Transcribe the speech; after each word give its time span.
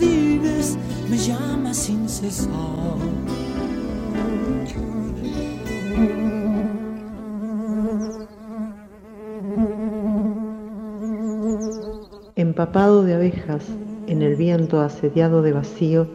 Jardines 0.00 0.78
me 1.08 1.16
llama 1.16 1.74
sin 1.74 2.08
cesar. 2.08 2.50
Empapado 12.36 13.04
de 13.04 13.14
abejas, 13.14 13.64
en 14.06 14.22
el 14.22 14.36
viento 14.36 14.80
asediado 14.80 15.42
de 15.42 15.52
vacío, 15.52 16.08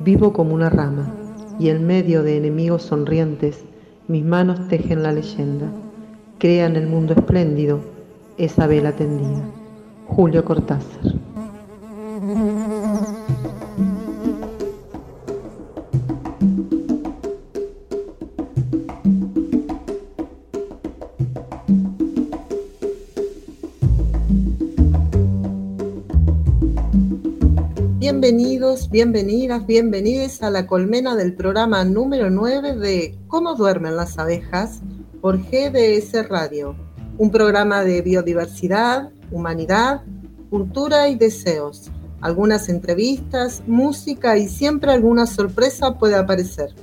vivo 0.00 0.32
como 0.32 0.54
una 0.54 0.70
rama, 0.70 1.12
y 1.58 1.68
en 1.68 1.86
medio 1.86 2.22
de 2.22 2.36
enemigos 2.36 2.82
sonrientes, 2.82 3.64
mis 4.06 4.24
manos 4.24 4.68
tejen 4.68 5.02
la 5.02 5.12
leyenda. 5.12 5.70
Crean 6.38 6.76
el 6.76 6.86
mundo 6.86 7.14
espléndido, 7.14 7.80
esa 8.38 8.66
vela 8.66 8.92
tendida. 8.92 9.42
Julio 10.06 10.44
Cortázar. 10.44 11.18
Bienvenidas, 28.90 29.66
bienvenidos 29.66 30.42
a 30.42 30.50
la 30.50 30.66
colmena 30.66 31.16
del 31.16 31.34
programa 31.34 31.86
número 31.86 32.28
9 32.28 32.74
de 32.74 33.18
¿Cómo 33.26 33.54
duermen 33.54 33.96
las 33.96 34.18
abejas? 34.18 34.82
por 35.22 35.38
GDS 35.38 36.28
Radio, 36.28 36.76
un 37.16 37.30
programa 37.30 37.82
de 37.82 38.02
biodiversidad, 38.02 39.08
humanidad, 39.30 40.02
cultura 40.50 41.08
y 41.08 41.14
deseos. 41.14 41.90
Algunas 42.20 42.68
entrevistas, 42.68 43.62
música 43.66 44.36
y 44.36 44.48
siempre 44.48 44.92
alguna 44.92 45.26
sorpresa 45.26 45.96
puede 45.96 46.16
aparecer. 46.16 46.74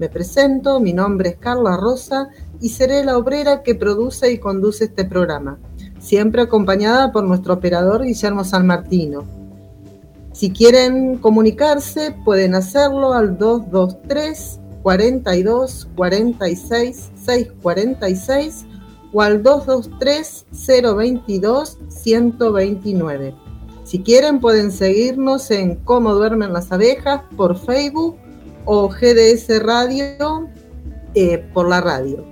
Me 0.00 0.08
presento, 0.08 0.80
mi 0.80 0.92
nombre 0.92 1.28
es 1.30 1.36
Carla 1.36 1.76
Rosa 1.76 2.30
y 2.60 2.70
seré 2.70 3.04
la 3.04 3.16
obrera 3.16 3.62
que 3.62 3.76
produce 3.76 4.32
y 4.32 4.38
conduce 4.38 4.86
este 4.86 5.04
programa, 5.04 5.60
siempre 6.00 6.42
acompañada 6.42 7.12
por 7.12 7.22
nuestro 7.22 7.54
operador 7.54 8.02
Guillermo 8.02 8.42
San 8.42 8.66
Martino. 8.66 9.47
Si 10.38 10.52
quieren 10.52 11.18
comunicarse, 11.18 12.14
pueden 12.24 12.54
hacerlo 12.54 13.12
al 13.12 13.36
223 13.38 14.60
42 14.84 15.88
46 15.96 17.10
646 17.16 18.66
o 19.12 19.20
al 19.20 19.42
223 19.42 20.46
022 20.94 21.78
129. 21.88 23.34
Si 23.82 23.98
quieren, 23.98 24.38
pueden 24.38 24.70
seguirnos 24.70 25.50
en 25.50 25.74
Cómo 25.74 26.14
duermen 26.14 26.52
las 26.52 26.70
abejas 26.70 27.22
por 27.36 27.58
Facebook 27.58 28.16
o 28.64 28.88
GDS 28.88 29.60
Radio 29.60 30.48
eh, 31.16 31.44
por 31.52 31.68
la 31.68 31.80
radio. 31.80 32.24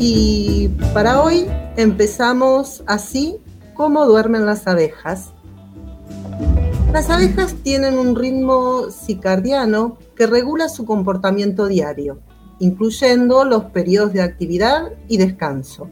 Y 0.00 0.70
para 0.94 1.20
hoy 1.20 1.46
empezamos 1.76 2.82
así, 2.86 3.36
Cómo 3.74 4.06
duermen 4.06 4.46
las 4.46 4.66
abejas. 4.66 5.33
Las 6.94 7.10
abejas 7.10 7.56
tienen 7.64 7.98
un 7.98 8.14
ritmo 8.14 8.88
circadiano 8.88 9.98
que 10.14 10.28
regula 10.28 10.68
su 10.68 10.84
comportamiento 10.84 11.66
diario, 11.66 12.20
incluyendo 12.60 13.44
los 13.44 13.64
periodos 13.64 14.12
de 14.12 14.22
actividad 14.22 14.92
y 15.08 15.16
descanso. 15.16 15.88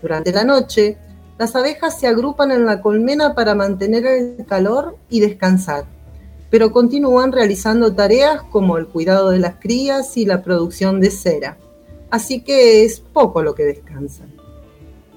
Durante 0.00 0.30
la 0.30 0.44
noche, 0.44 0.96
las 1.40 1.56
abejas 1.56 1.98
se 1.98 2.06
agrupan 2.06 2.52
en 2.52 2.66
la 2.66 2.80
colmena 2.82 3.34
para 3.34 3.56
mantener 3.56 4.06
el 4.06 4.46
calor 4.46 4.96
y 5.10 5.18
descansar, 5.18 5.86
pero 6.50 6.70
continúan 6.70 7.32
realizando 7.32 7.92
tareas 7.92 8.44
como 8.44 8.78
el 8.78 8.86
cuidado 8.86 9.30
de 9.30 9.40
las 9.40 9.56
crías 9.56 10.16
y 10.16 10.24
la 10.24 10.44
producción 10.44 11.00
de 11.00 11.10
cera, 11.10 11.58
así 12.12 12.44
que 12.44 12.84
es 12.84 13.00
poco 13.00 13.42
lo 13.42 13.56
que 13.56 13.64
descansan. 13.64 14.32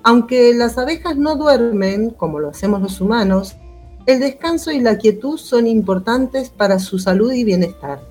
Aunque 0.01 0.55
las 0.55 0.79
abejas 0.79 1.15
no 1.15 1.35
duermen 1.35 2.09
como 2.09 2.39
lo 2.39 2.49
hacemos 2.49 2.81
los 2.81 2.99
humanos, 2.99 3.55
el 4.07 4.19
descanso 4.19 4.71
y 4.71 4.79
la 4.79 4.97
quietud 4.97 5.37
son 5.37 5.67
importantes 5.67 6.49
para 6.49 6.79
su 6.79 6.97
salud 6.97 7.31
y 7.31 7.43
bienestar. 7.43 8.01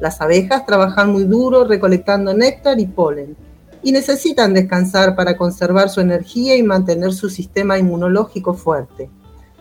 Las 0.00 0.20
abejas 0.20 0.64
trabajan 0.66 1.10
muy 1.10 1.24
duro 1.24 1.64
recolectando 1.64 2.32
néctar 2.32 2.78
y 2.78 2.86
polen 2.86 3.36
y 3.82 3.92
necesitan 3.92 4.54
descansar 4.54 5.16
para 5.16 5.36
conservar 5.36 5.88
su 5.88 6.00
energía 6.00 6.56
y 6.56 6.62
mantener 6.62 7.12
su 7.12 7.28
sistema 7.28 7.78
inmunológico 7.78 8.54
fuerte. 8.54 9.10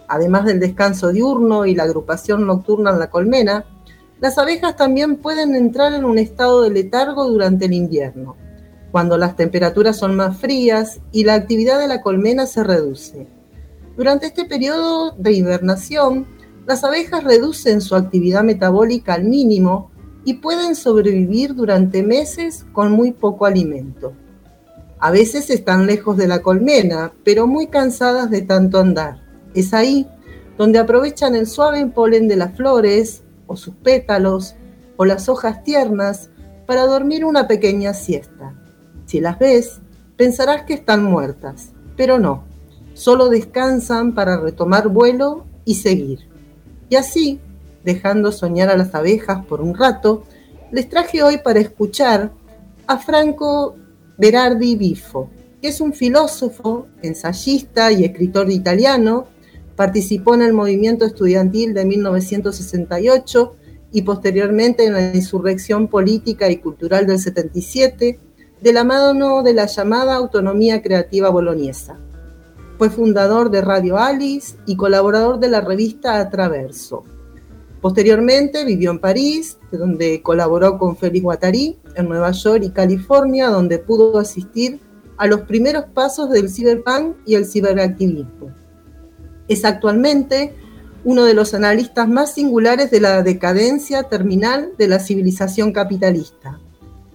Además 0.08 0.46
del 0.46 0.60
descanso 0.60 1.12
diurno 1.12 1.66
y 1.66 1.74
la 1.74 1.84
agrupación 1.84 2.46
nocturna 2.46 2.92
en 2.92 3.00
la 3.00 3.10
colmena, 3.10 3.66
las 4.20 4.38
abejas 4.38 4.76
también 4.76 5.18
pueden 5.18 5.56
entrar 5.56 5.94
en 5.94 6.06
un 6.06 6.18
estado 6.18 6.62
de 6.62 6.70
letargo 6.70 7.28
durante 7.28 7.66
el 7.66 7.74
invierno, 7.74 8.36
cuando 8.92 9.18
las 9.18 9.36
temperaturas 9.36 9.98
son 9.98 10.16
más 10.16 10.38
frías 10.38 11.00
y 11.12 11.24
la 11.24 11.34
actividad 11.34 11.80
de 11.80 11.88
la 11.88 12.02
colmena 12.02 12.46
se 12.46 12.64
reduce. 12.64 13.28
Durante 13.96 14.26
este 14.26 14.44
periodo 14.44 15.12
de 15.12 15.32
hibernación, 15.32 16.26
las 16.68 16.84
abejas 16.84 17.24
reducen 17.24 17.80
su 17.80 17.96
actividad 17.96 18.44
metabólica 18.44 19.14
al 19.14 19.24
mínimo 19.24 19.90
y 20.26 20.36
pueden 20.36 20.76
sobrevivir 20.76 21.56
durante 21.56 22.04
meses 22.04 22.66
con 22.74 22.92
muy 22.92 23.14
poco 23.14 23.46
alimento. 23.46 24.12
A 25.00 25.12
veces 25.12 25.50
están 25.50 25.86
lejos 25.86 26.18
de 26.18 26.28
la 26.28 26.42
colmena, 26.42 27.14
pero 27.24 27.48
muy 27.48 27.68
cansadas 27.68 28.30
de 28.30 28.42
tanto 28.42 28.80
andar. 28.80 29.22
Es 29.54 29.74
ahí 29.74 30.08
donde 30.58 30.80
aprovechan 30.80 31.36
el 31.36 31.48
suave 31.48 31.86
polen 31.86 32.28
de 32.28 32.36
las 32.36 32.56
flores, 32.56 33.24
o 33.48 33.56
sus 33.56 33.76
pétalos, 33.76 34.56
o 34.98 35.06
las 35.06 35.30
hojas 35.30 35.64
tiernas, 35.64 36.30
para 36.66 36.86
dormir 36.86 37.24
una 37.24 37.48
pequeña 37.48 37.94
siesta. 37.94 38.56
Si 39.06 39.22
las 39.22 39.40
ves, 39.40 39.80
pensarás 40.18 40.64
que 40.64 40.74
están 40.74 41.04
muertas, 41.04 41.72
pero 41.96 42.20
no 42.20 42.55
solo 42.96 43.30
descansan 43.30 44.16
para 44.16 44.38
retomar 44.38 44.88
vuelo 44.88 45.46
y 45.66 45.76
seguir. 45.76 46.28
Y 46.90 46.96
así, 46.96 47.40
dejando 47.84 48.32
soñar 48.32 48.70
a 48.70 48.78
las 48.78 48.96
abejas 48.96 49.46
por 49.46 49.62
un 49.62 49.76
rato, 49.76 50.24
les 50.72 50.90
traje 50.90 51.22
hoy 51.22 51.38
para 51.38 51.60
escuchar 51.60 52.32
a 52.88 52.98
Franco 52.98 53.76
Berardi 54.18 54.76
Bifo, 54.76 55.30
que 55.62 55.68
es 55.68 55.82
un 55.82 55.94
filósofo, 55.94 56.88
ensayista 57.02 57.92
y 57.92 58.06
escritor 58.06 58.50
italiano, 58.50 59.28
participó 59.76 60.34
en 60.36 60.44
el 60.44 60.54
movimiento 60.54 61.06
estudiantil 61.06 61.74
de 61.74 61.86
1968 61.86 63.56
y 63.92 64.04
posteriormente 64.04 64.86
en 64.86 64.94
la 64.94 65.14
insurrección 65.14 65.88
política 65.90 66.50
y 66.50 66.58
cultural 66.58 67.06
del 67.08 67.20
77, 67.20 68.20
de 68.62 68.74
la 68.74 68.84
mano 68.84 69.44
de 69.44 69.54
la 69.54 69.66
llamada 69.66 70.16
autonomía 70.16 70.82
creativa 70.82 71.30
boloñesa. 71.30 72.00
Fue 72.78 72.90
fundador 72.90 73.52
de 73.52 73.62
Radio 73.62 73.98
Alice 73.98 74.58
y 74.66 74.76
colaborador 74.76 75.40
de 75.40 75.48
la 75.48 75.62
revista 75.62 76.20
Atraverso. 76.20 77.06
Posteriormente 77.80 78.66
vivió 78.66 78.92
en 78.92 79.00
París, 79.00 79.58
donde 79.72 80.22
colaboró 80.22 80.78
con 80.78 80.98
Félix 80.98 81.24
Guattari, 81.24 81.78
en 81.96 82.10
Nueva 82.10 82.32
York 82.32 82.64
y 82.64 82.72
California, 82.72 83.50
donde 83.50 83.80
pudo 83.80 84.18
asistir 84.20 84.80
a 85.18 85.28
los 85.28 85.42
primeros 85.42 85.86
pasos 85.94 86.30
del 86.30 86.50
ciberpunk 86.50 87.16
y 87.26 87.36
el 87.36 87.46
ciberactivismo. 87.46 88.52
Es 89.48 89.64
actualmente 89.64 90.54
uno 91.06 91.24
de 91.24 91.36
los 91.36 91.54
analistas 91.54 92.10
más 92.10 92.34
singulares 92.34 92.92
de 92.92 93.00
la 93.00 93.22
decadencia 93.22 94.04
terminal 94.04 94.72
de 94.78 94.88
la 94.88 95.00
civilización 95.00 95.72
capitalista. 95.72 96.60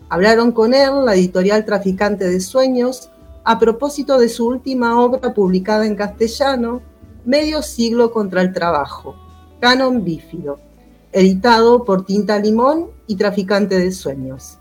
Hablaron 0.08 0.52
con 0.52 0.72
él 0.72 1.04
la 1.04 1.16
editorial 1.16 1.64
Traficante 1.64 2.28
de 2.28 2.40
Sueños, 2.40 3.10
a 3.50 3.58
propósito 3.58 4.16
de 4.16 4.28
su 4.28 4.46
última 4.46 5.00
obra 5.00 5.34
publicada 5.34 5.84
en 5.84 5.96
castellano, 5.96 6.82
Medio 7.24 7.62
siglo 7.62 8.12
contra 8.12 8.42
el 8.42 8.52
trabajo, 8.52 9.16
Canon 9.58 10.04
Bífido, 10.04 10.60
editado 11.10 11.84
por 11.84 12.06
Tinta 12.06 12.38
Limón 12.38 12.90
y 13.08 13.16
Traficante 13.16 13.76
de 13.80 13.90
Sueños. 13.90 14.58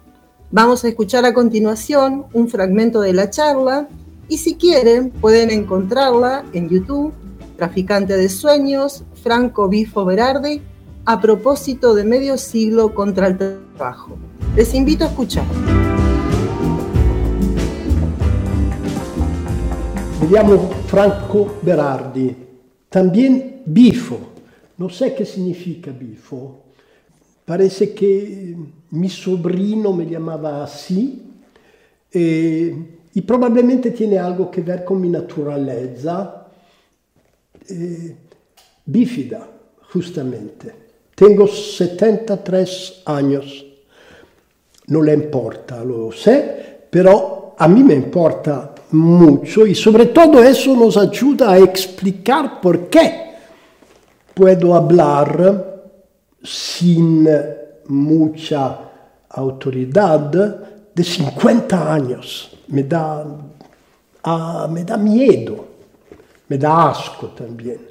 Vamos 0.50 0.84
a 0.84 0.88
escuchar 0.88 1.24
a 1.26 1.36
continuación 1.36 2.26
un 2.34 2.50
fragmento 2.50 3.02
de 3.02 3.14
la 3.14 3.30
charla 3.30 3.88
Y 4.28 4.40
si 4.40 4.56
quieren, 4.56 5.12
pueden 5.12 5.52
encontrarla 5.52 6.44
en 6.54 6.68
YouTube, 6.68 7.14
Traficante 7.58 8.18
de 8.18 8.28
Sueños, 8.28 9.04
Franco 9.22 9.70
Bifo 9.70 10.04
Berardi, 10.04 10.64
a 11.06 11.22
propósito 11.22 11.94
de 11.94 12.06
medio 12.06 12.40
siglo 12.40 12.96
contra 12.96 13.28
el 13.28 13.38
trabajo. 13.38 14.18
Les 14.56 14.74
invito 14.74 15.04
a 15.04 15.10
escuchar. 15.10 15.46
Me 20.22 20.28
llamo 20.28 20.70
Franco 20.86 21.60
Berardi, 21.62 22.36
también 22.90 23.62
bifo. 23.66 24.20
No 24.78 24.90
sé 24.90 25.16
qué 25.16 25.24
significa 25.26 25.92
bifo. 25.92 26.66
Parece 27.46 27.94
que 27.94 28.54
mi 28.92 29.10
sobrino 29.10 29.94
me 29.94 30.06
llamaba 30.06 30.64
así 30.64 31.24
eh, 32.12 32.76
y 33.14 33.22
probablemente 33.22 33.92
tiene 33.92 34.20
algo 34.20 34.52
que 34.52 34.62
ver 34.62 34.84
con 34.84 35.00
mi 35.00 35.08
naturaleza 35.08 36.48
eh, 37.70 38.16
bífida, 38.86 39.48
justamente. 39.94 40.74
Tengo 41.16 41.48
73 41.48 43.04
años, 43.06 43.66
no 44.88 45.02
le 45.02 45.14
importa, 45.14 45.82
lo 45.84 46.12
sé, 46.12 46.88
pero 46.90 47.56
a 47.58 47.68
mí 47.70 47.84
me 47.84 47.94
importa 47.94 48.76
mucho 48.92 49.66
y 49.68 49.76
sobre 49.76 50.08
todo 50.08 50.44
eso 50.44 50.76
nos 50.76 50.98
ayuda 50.98 51.52
a 51.52 51.58
explicar 51.60 52.60
por 52.60 52.90
qué 52.90 53.36
puedo 54.34 54.74
hablar 54.74 55.82
sin 56.44 57.28
mucha 57.88 58.80
autoridad 59.30 60.20
de 60.96 61.04
50 61.04 61.94
años. 61.94 62.58
Me 62.68 62.84
da, 62.84 63.26
ah, 64.24 64.68
me 64.72 64.84
da 64.84 64.98
miedo, 64.98 65.66
me 66.48 66.58
da 66.58 66.90
asco 66.90 67.28
también 67.28 67.90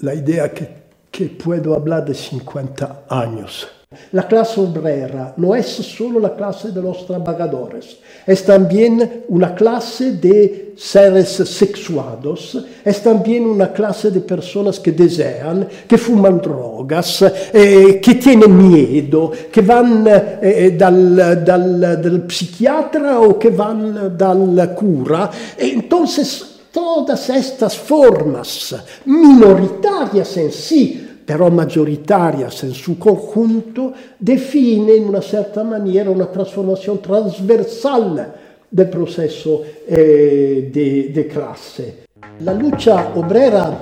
la 0.00 0.14
idea 0.14 0.52
que, 0.52 0.68
que 1.10 1.26
puedo 1.26 1.74
hablar 1.74 2.04
de 2.04 2.14
50 2.14 3.04
años. 3.08 3.68
La 4.12 4.28
clase 4.28 4.60
obrera 4.60 5.32
no 5.38 5.54
es 5.54 5.66
solo 5.66 6.20
la 6.20 6.36
clase 6.36 6.72
de 6.72 6.82
los 6.82 7.06
trabajadores, 7.06 7.96
es 8.26 8.44
también 8.44 9.24
una 9.28 9.54
clase 9.54 10.12
de 10.12 10.74
seres 10.76 11.28
sexuados, 11.28 12.66
es 12.84 13.02
también 13.02 13.46
una 13.46 13.72
clase 13.72 14.10
de 14.10 14.20
personas 14.20 14.78
que 14.78 14.92
desean, 14.92 15.66
que 15.88 15.96
fuman 15.96 16.38
drogas, 16.38 17.24
eh, 17.50 17.98
que 18.02 18.16
tienen 18.16 18.58
miedo, 18.58 19.32
que 19.50 19.62
van 19.62 20.04
eh, 20.06 20.74
dal, 20.78 21.16
dal, 21.42 21.80
dal, 21.80 22.24
psiquiatra 22.28 23.20
o 23.20 23.38
que 23.38 23.48
van 23.48 24.18
dal 24.18 24.74
cura. 24.74 25.30
Entonces, 25.56 26.58
todas 26.70 27.30
estas 27.30 27.74
formas 27.74 28.76
minoritarias 29.06 30.36
en 30.36 30.52
sí, 30.52 31.07
però 31.28 31.50
maggioritarias 31.50 32.62
en 32.62 32.72
su 32.72 32.96
conjunto, 32.96 33.92
define 34.16 34.94
in 34.94 35.08
una 35.08 35.20
certa 35.20 35.62
maniera 35.62 36.08
una 36.08 36.24
trasformazione 36.24 37.00
transversal 37.00 38.34
del 38.66 38.88
processo 38.88 39.62
eh, 39.84 40.70
de, 40.72 41.10
de 41.12 41.26
classe. 41.26 42.06
La 42.38 42.54
lucha 42.54 43.12
obrera 43.14 43.78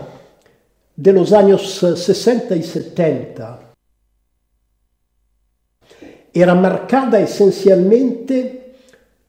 de 0.93 1.12
los 1.12 1.32
años 1.32 1.70
60 1.70 2.56
y 2.56 2.62
70 2.64 3.60
era 6.32 6.54
marcada 6.56 7.20
esencialmente 7.20 8.75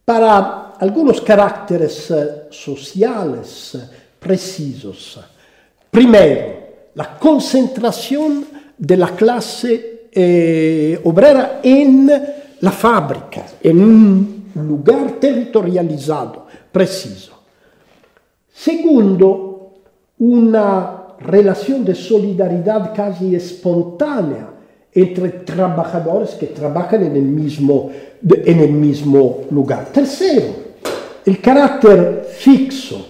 para 0.04 0.72
algunos 0.72 1.22
caracteres 1.22 2.12
sociales 2.50 3.78
precisos. 4.18 5.20
Primero, 5.92 6.57
la 6.98 7.18
concentración 7.20 8.44
de 8.76 8.98
la 8.98 9.10
clase 9.16 10.10
eh, 10.12 11.00
obrera 11.04 11.60
en 11.62 12.12
la 12.60 12.72
fábrica, 12.72 13.46
en 13.62 13.84
un 13.84 14.52
lugar 14.56 15.12
territorializado, 15.20 16.48
preciso. 16.72 17.34
Segundo, 18.52 19.74
una 20.18 21.04
relación 21.20 21.86
de 21.86 21.94
solidaridad 21.94 22.92
casi 22.96 23.36
espontánea 23.36 24.50
entre 24.92 25.30
trabajadores 25.30 26.32
que 26.32 26.48
trabajan 26.48 27.04
en 27.04 27.16
el 27.16 27.22
mismo, 27.26 27.92
en 28.28 28.60
el 28.60 28.72
mismo 28.72 29.42
lugar. 29.52 29.86
Tercero, 29.94 30.48
el 31.24 31.40
carácter 31.40 32.28
fixo, 32.40 33.06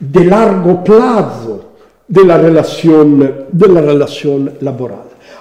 de 0.00 0.24
largo 0.24 0.82
plazo, 0.82 1.71
de 2.12 2.26
la 2.26 2.36
relación, 2.36 3.18
de 3.50 3.68
la. 3.68 4.76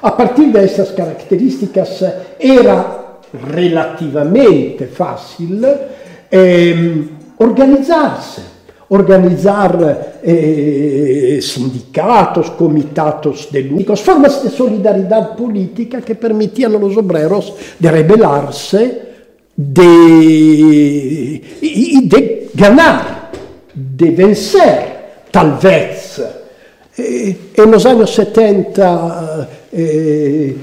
A 0.03 0.15
partir 0.15 0.53
de 0.53 0.63
estas 0.63 0.93
características 0.93 2.05
era 2.39 3.19
relativamente 3.45 4.87
fácil 4.87 5.67
eh, 6.31 7.07
organizarse, 7.39 8.41
organizar 8.87 10.19
eh, 10.23 11.39
sindicatos, 11.41 12.51
comitatos 12.51 13.49
de 13.51 13.63
lucha, 13.63 13.97
formas 13.97 14.41
de 14.41 14.49
solidaridad 14.49 15.35
política 15.35 15.99
que 15.99 16.15
permitían 16.15 16.75
a 16.75 16.79
los 16.79 16.95
obreros 16.95 17.53
de 17.77 17.91
rebelarse 17.91 19.01
de, 19.57 21.41
y 21.61 22.07
de 22.07 22.49
ganar, 22.53 23.29
de 23.73 24.11
vencer, 24.11 25.25
tal 25.29 25.59
vez 25.61 26.40
E, 27.01 27.37
e 27.55 27.65
los 27.65 27.85
años 27.85 28.11
70 28.11 29.47
eh, 29.73 30.57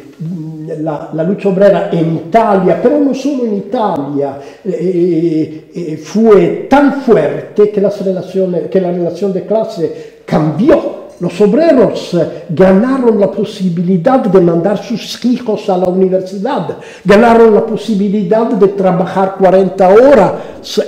la, 0.80 1.10
la, 1.14 1.22
lucha 1.22 1.48
obrera 1.48 1.88
en 1.90 2.16
Italia, 2.16 2.78
pero 2.82 2.98
no 3.00 3.14
solo 3.14 3.46
en 3.46 3.56
Italia, 3.56 4.38
eh, 4.64 5.70
eh, 5.74 5.96
fue 5.96 6.66
tan 6.68 7.00
fuerte 7.00 7.70
que, 7.70 7.80
las 7.80 8.04
relaciones, 8.04 8.68
que 8.68 8.80
la 8.80 8.92
relación 8.92 9.32
de 9.32 9.46
clase 9.46 10.20
cambió. 10.26 10.98
Los 11.20 11.40
obreros 11.40 12.16
ganaron 12.50 13.18
la 13.18 13.28
posibilidad 13.28 14.20
de 14.20 14.40
mandar 14.40 14.78
sus 14.78 15.24
hijos 15.24 15.68
a 15.68 15.76
la 15.76 15.88
universidad, 15.88 16.76
ganaron 17.04 17.54
la 17.54 17.66
posibilidad 17.66 18.46
de 18.46 18.68
trabajar 18.68 19.34
40 19.36 19.88
horas 19.88 20.32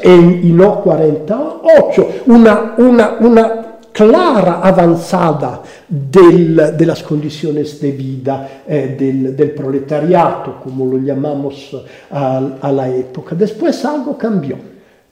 en, 0.02 0.40
y 0.44 0.52
no 0.52 0.82
48, 0.82 2.06
una, 2.26 2.74
una, 2.78 3.16
una 3.18 3.59
clara 4.00 4.60
avanzada 4.62 5.60
del, 5.86 6.74
de 6.74 6.86
las 6.86 7.02
condiciones 7.02 7.78
de 7.80 7.92
vida 7.92 8.62
eh, 8.66 8.96
del, 8.98 9.36
del, 9.36 9.50
proletariato, 9.50 10.58
como 10.62 10.86
lo 10.86 10.98
llamamos 10.98 11.76
a, 12.10 12.40
a, 12.62 12.72
la 12.72 12.88
época. 12.88 13.34
Después 13.34 13.84
algo 13.84 14.16
cambió. 14.16 14.56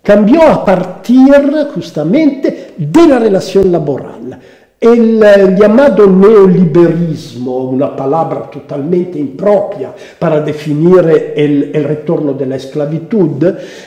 Cambió 0.02 0.42
a 0.42 0.64
partir 0.64 1.34
justamente 1.74 2.74
de 2.78 3.06
la 3.06 3.18
relación 3.18 3.70
laboral. 3.70 4.38
El 4.80 5.56
llamado 5.56 6.06
neoliberismo, 6.06 7.64
una 7.70 7.96
palabra 7.96 8.48
totalmente 8.48 9.18
impropia 9.18 9.92
para 10.16 10.40
definir 10.40 11.32
el, 11.34 11.72
el 11.74 11.82
retorno 11.82 12.32
de 12.34 12.46
la 12.46 12.54
esclavitud, 12.54 13.44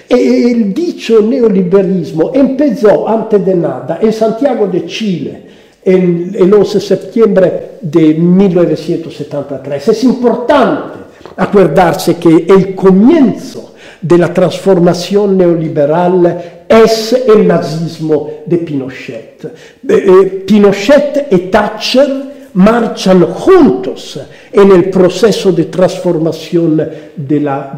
el 0.09 0.73
dicho 0.73 1.21
neoliberismo 1.21 2.31
empezó 2.33 3.07
antes 3.07 3.45
de 3.45 3.55
nada 3.55 3.99
en 4.01 4.11
Santiago 4.11 4.67
de 4.67 4.85
Chile, 4.85 5.43
el, 5.81 6.35
el 6.35 6.53
11 6.53 6.73
de 6.73 6.85
septiembre 6.85 7.69
de 7.79 8.13
1973. 8.13 9.87
Es 9.87 10.03
importante 10.03 10.99
acordarse 11.37 12.17
que 12.17 12.47
el 12.49 12.75
comienzo 12.75 13.75
de 14.01 14.17
la 14.17 14.33
transformación 14.33 15.37
neoliberal 15.37 16.60
es 16.71 17.13
el 17.27 17.45
nazismo 17.47 18.29
de 18.45 18.57
Pinochet. 18.59 19.53
Eh, 19.87 20.43
Pinochet 20.47 21.27
y 21.31 21.37
Thatcher 21.49 22.31
marchan 22.53 23.23
juntos 23.33 24.19
en 24.51 24.71
el 24.71 24.89
proceso 24.89 25.51
de 25.51 25.65
transformación 25.65 26.77
de 26.77 27.11
de 27.15 27.39
la, 27.39 27.73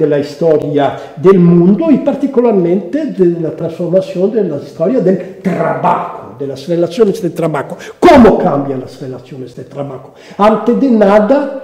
del 1.17 1.39
mundo 1.39 1.89
y 1.89 1.97
particularmente 1.97 3.05
de 3.05 3.39
la 3.41 3.51
transformación 3.51 4.31
de 4.31 4.43
la 4.43 4.57
historia 4.57 4.99
del 4.99 5.39
trabajo, 5.41 6.35
de 6.37 6.47
las 6.47 6.67
relaciones 6.67 7.21
de 7.21 7.31
trabajo. 7.31 7.77
¿Cómo 7.99 8.37
cambian 8.37 8.81
las 8.81 9.01
relaciones 9.01 9.55
de? 9.55 9.65
Antes 10.37 10.79
de 10.79 10.91
nada, 10.91 11.63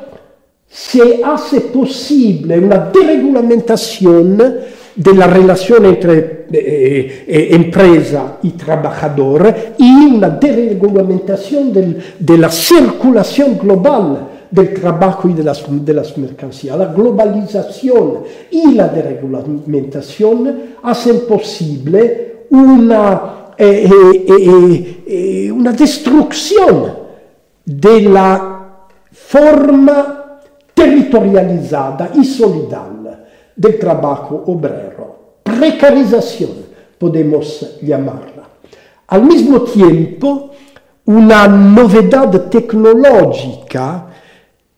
se 0.67 1.23
hace 1.23 1.61
posible 1.61 2.59
una 2.59 2.89
deregulamentación 2.93 4.37
de 4.99 5.13
la 5.13 5.27
relación 5.27 5.85
entre 5.85 6.45
eh, 6.51 7.23
eh, 7.25 7.47
empresa 7.51 8.37
y 8.43 8.49
trabajador 8.49 9.55
y 9.77 10.05
una 10.05 10.29
deregulamentación 10.31 11.71
del, 11.71 12.03
de 12.19 12.37
la 12.37 12.49
circulación 12.49 13.57
del 14.51 14.73
trabajo 14.73 15.29
y 15.29 15.33
de 15.33 15.43
las, 15.43 15.61
de. 16.17 16.75
La 16.75 16.87
globalización 16.87 18.23
y 18.51 18.73
la 18.73 18.89
deregulamentación 18.89 20.59
hacen 20.83 21.21
posible 21.25 22.47
una, 22.49 23.53
eh, 23.57 23.89
eh, 25.07 25.49
una 25.49 25.71
destrucción 25.71 26.93
de 27.63 28.01
forma 29.13 30.41
territorializada 30.73 32.11
y 32.15 32.25
solidal 32.25 32.98
del 33.59 33.77
trabajo 33.77 34.41
obrero. 34.47 35.41
Precarización, 35.43 36.51
podemos 36.97 37.77
llamarla. 37.81 38.47
Al 39.07 39.23
mismo 39.23 39.61
tiempo, 39.63 40.51
una 41.05 41.45
novedad 41.47 42.49
tecnológica 42.49 44.07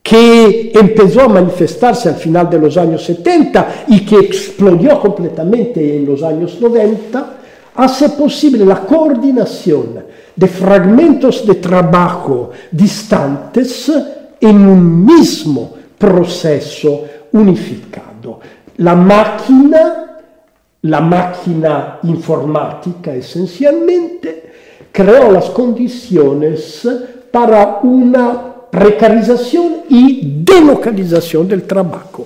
que 0.02 0.72
empezó 0.74 1.22
a 1.22 1.28
manifestarse 1.28 2.10
al 2.10 2.16
final 2.16 2.50
de 2.50 2.58
los 2.58 2.76
años 2.76 3.04
70 3.04 3.86
y 3.90 4.04
que 4.04 4.18
explodió 4.18 5.00
completamente 5.00 5.98
en 5.98 6.06
los 6.08 6.24
años 6.24 6.60
90, 6.60 7.34
hace 7.76 8.10
posible 8.10 8.66
la 8.66 8.82
coordinación 8.82 10.04
de 10.36 10.48
fragmentos 10.48 11.46
de 11.46 11.56
trabajo 11.56 12.50
distantes 12.72 13.92
en 14.40 14.68
un 14.68 15.06
mismo 15.06 15.72
proceso 16.00 17.04
unificado. 17.34 18.40
La 18.82 18.96
máquina, 18.96 20.18
la 20.82 21.02
máquina 21.02 22.00
informática 22.02 23.14
esencialmente, 23.14 24.54
creó 24.92 25.32
las 25.32 25.52
condiciones 25.52 26.90
para 27.32 27.82
una 27.84 28.56
precarización 28.72 29.84
y 29.88 30.44
delocalización 30.44 31.48
del 31.48 31.68
trabajo. 31.68 32.26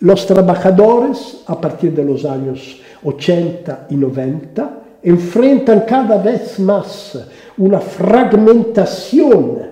Los 0.00 0.26
trabajadores, 0.26 1.44
a 1.46 1.58
partir 1.58 1.94
de 1.94 2.04
los 2.04 2.26
años 2.26 2.78
80 3.02 3.86
y 3.88 3.96
90, 3.96 4.70
enfrentan 5.02 5.80
cada 5.88 6.18
vez 6.18 6.58
más 6.58 7.18
una 7.56 7.80
fragmentación 7.80 9.62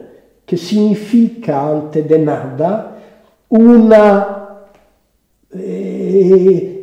que 0.47 0.57
significa, 0.57 1.69
ante 1.69 2.03
de 2.03 2.19
nada, 2.19 2.97
una, 3.51 4.38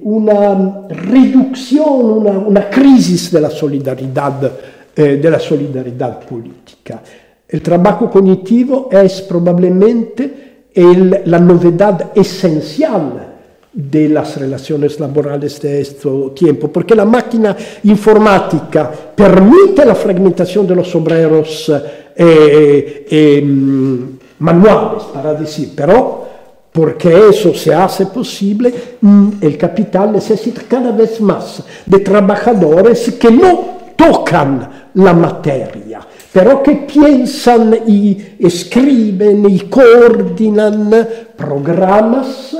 una 0.03 0.87
reducción, 0.89 2.05
una, 2.05 2.31
una, 2.31 2.69
crisis 2.69 3.31
de 3.31 3.41
la 3.41 3.49
solidaridad, 3.49 4.51
eh, 4.95 5.17
de 5.17 5.29
la 5.29 5.39
solidaridad 5.39 6.19
política. 6.19 7.01
El 7.47 7.61
trabajo 7.61 8.09
cognitivo 8.09 8.89
es 8.91 9.21
probablemente 9.21 10.67
el, 10.73 11.21
la 11.25 11.39
novedad 11.39 12.11
esencial 12.15 13.35
de 13.75 14.07
las 14.07 14.37
relaciones 14.37 14.99
laborales 14.99 15.59
de 15.61 15.81
este 15.81 16.09
tiempo, 16.33 16.69
porque 16.69 16.95
la 16.95 17.03
máquina 17.03 17.55
informática 17.83 18.89
permite 19.15 19.85
la 19.85 19.95
fragmentación 19.95 20.65
de 20.65 20.75
los 20.75 20.95
obreros 20.95 21.69
eh, 22.15 23.05
eh, 23.09 23.43
manuales, 24.39 25.03
para 25.13 25.33
porque 26.75 27.29
eso 27.29 27.53
se 27.53 27.73
hace 27.73 28.07
posible, 28.07 28.97
mm, 28.99 29.29
el 29.39 29.57
capital 29.57 30.11
necesita 30.11 30.61
cada 30.67 30.91
vez 30.91 31.21
más 31.21 31.63
de 31.85 31.99
trabajadores 31.99 33.13
que 33.13 33.31
no 33.31 33.93
tocan 33.95 34.89
la 34.95 35.13
materia, 35.13 36.01
pero 36.33 36.61
que 36.61 36.73
piensan 36.73 37.79
y 37.87 38.35
escriben 38.39 39.49
y 39.49 39.61
coordinan 39.61 41.07
programas, 41.37 42.57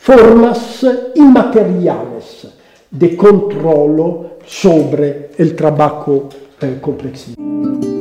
formas 0.00 0.84
inmateriales 1.14 2.48
de 2.90 3.16
control 3.16 4.30
sobre 4.44 5.30
el 5.38 5.54
trabajo 5.54 6.28
eh, 6.60 6.78
complexivo. 6.80 7.93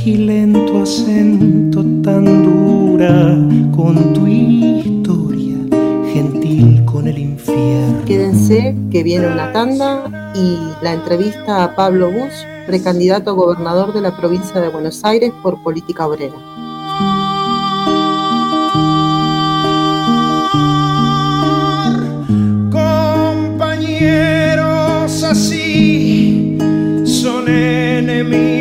Frágil 0.00 0.30
en 0.30 0.52
tu 0.66 0.78
acento, 0.78 1.84
tan 2.02 2.24
dura 2.42 3.36
con 3.76 4.14
tu 4.14 4.26
historia, 4.26 5.58
gentil 6.12 6.82
con 6.86 7.06
el 7.06 7.18
infierno. 7.18 8.02
Quédense 8.06 8.74
que 8.90 9.02
viene 9.02 9.26
una 9.26 9.52
tanda 9.52 10.32
y 10.34 10.56
la 10.82 10.94
entrevista 10.94 11.64
a 11.64 11.76
Pablo 11.76 12.10
Bush 12.10 12.32
precandidato 12.66 13.32
a 13.32 13.34
gobernador 13.34 13.92
de 13.92 14.00
la 14.00 14.16
provincia 14.16 14.58
de 14.58 14.70
Buenos 14.70 15.04
Aires 15.04 15.32
por 15.42 15.62
política 15.62 16.06
obrera. 16.06 16.36
Compañeros 23.50 25.22
así 25.24 26.56
son 27.04 27.48
enemigos 27.48 28.60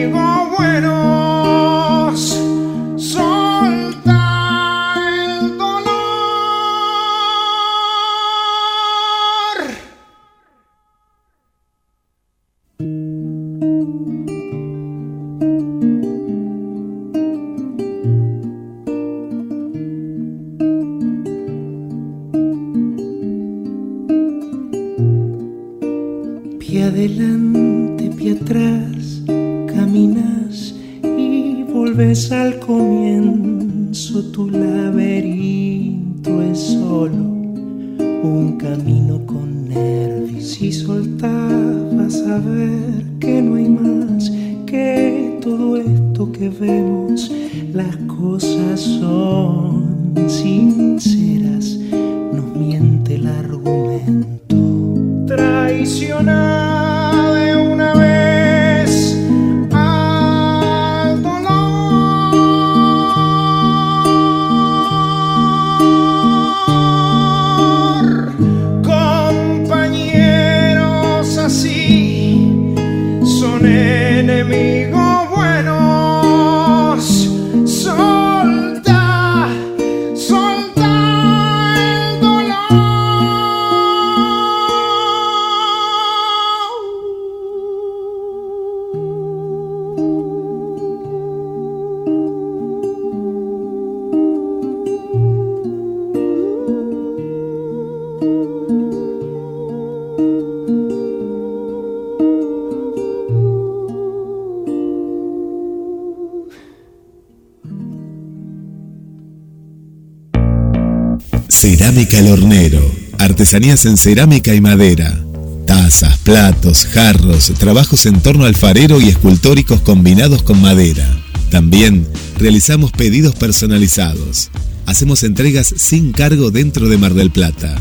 Cerámica 111.60 112.18
El 112.18 112.32
Hornero. 112.32 112.90
Artesanías 113.18 113.86
en 113.86 113.98
cerámica 113.98 114.56
y 114.56 114.62
madera. 114.62 115.22
Tazas 115.68 116.18
platos, 116.20 116.86
jarros, 116.86 117.52
trabajos 117.60 118.06
en 118.06 118.22
torno 118.22 118.46
alfarero 118.46 119.02
y 119.02 119.10
escultóricos 119.10 119.82
combinados 119.82 120.42
con 120.42 120.62
madera. 120.62 121.06
También 121.52 122.08
realizamos 122.38 122.94
pedidos 122.94 123.36
personalizados. 123.36 124.52
Hacemos 124.86 125.24
entregas 125.24 125.74
sin 125.76 126.14
cargo 126.14 126.50
dentro 126.50 126.88
de 126.88 126.98
Mar 126.98 127.14
del 127.14 127.30
Plata. 127.30 127.76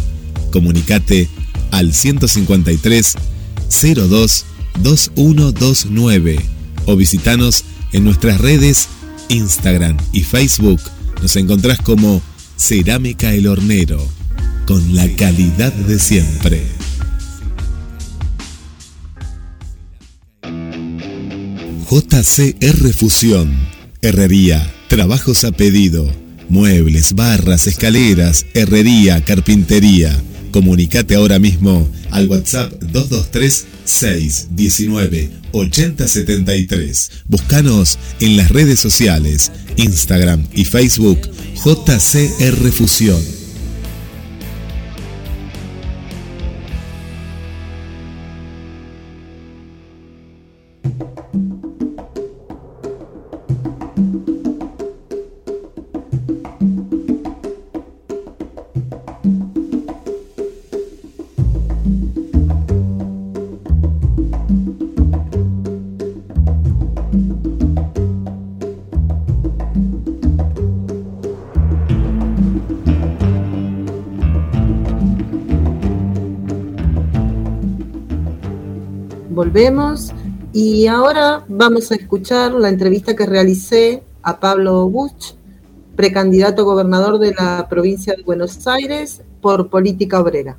Comunicate 0.50 1.28
al 1.70 1.94
153 1.94 3.14
02 3.94 4.44
2129 4.82 6.40
o 6.84 6.96
visitanos 6.96 7.62
en 7.92 8.02
nuestras 8.02 8.40
redes 8.40 8.88
Instagram 9.28 9.96
y 10.12 10.24
Facebook. 10.24 10.80
Nos 11.22 11.36
encontrás 11.36 11.78
como 11.78 12.20
Cerámica 12.58 13.32
El 13.32 13.46
Hornero, 13.46 14.04
con 14.66 14.96
la 14.96 15.08
calidad 15.14 15.72
de 15.72 15.96
siempre. 16.00 16.60
JCR 21.88 22.92
Fusión, 22.94 23.56
Herrería, 24.02 24.74
trabajos 24.88 25.44
a 25.44 25.52
pedido, 25.52 26.12
muebles, 26.48 27.14
barras, 27.14 27.68
escaleras, 27.68 28.44
herrería, 28.54 29.24
carpintería. 29.24 30.20
Comunicate 30.50 31.14
ahora 31.14 31.38
mismo 31.38 31.88
al 32.10 32.28
WhatsApp 32.28 32.72
223 32.72 33.66
619 33.84 35.30
8073. 35.52 37.10
Búscanos 37.26 37.98
en 38.20 38.36
las 38.36 38.50
redes 38.50 38.80
sociales, 38.80 39.52
Instagram 39.78 40.46
y 40.52 40.64
Facebook 40.64 41.18
JCR 41.54 42.72
Fusión. 42.72 43.37
Volvemos 79.38 80.12
y 80.52 80.88
ahora 80.88 81.44
vamos 81.46 81.92
a 81.92 81.94
escuchar 81.94 82.50
la 82.54 82.68
entrevista 82.68 83.14
que 83.14 83.24
realicé 83.24 84.02
a 84.24 84.40
Pablo 84.40 84.88
Buch, 84.88 85.36
precandidato 85.94 86.62
a 86.62 86.64
gobernador 86.64 87.20
de 87.20 87.34
la 87.34 87.68
provincia 87.70 88.14
de 88.16 88.24
Buenos 88.24 88.66
Aires 88.66 89.22
por 89.40 89.70
política 89.70 90.18
obrera. 90.18 90.56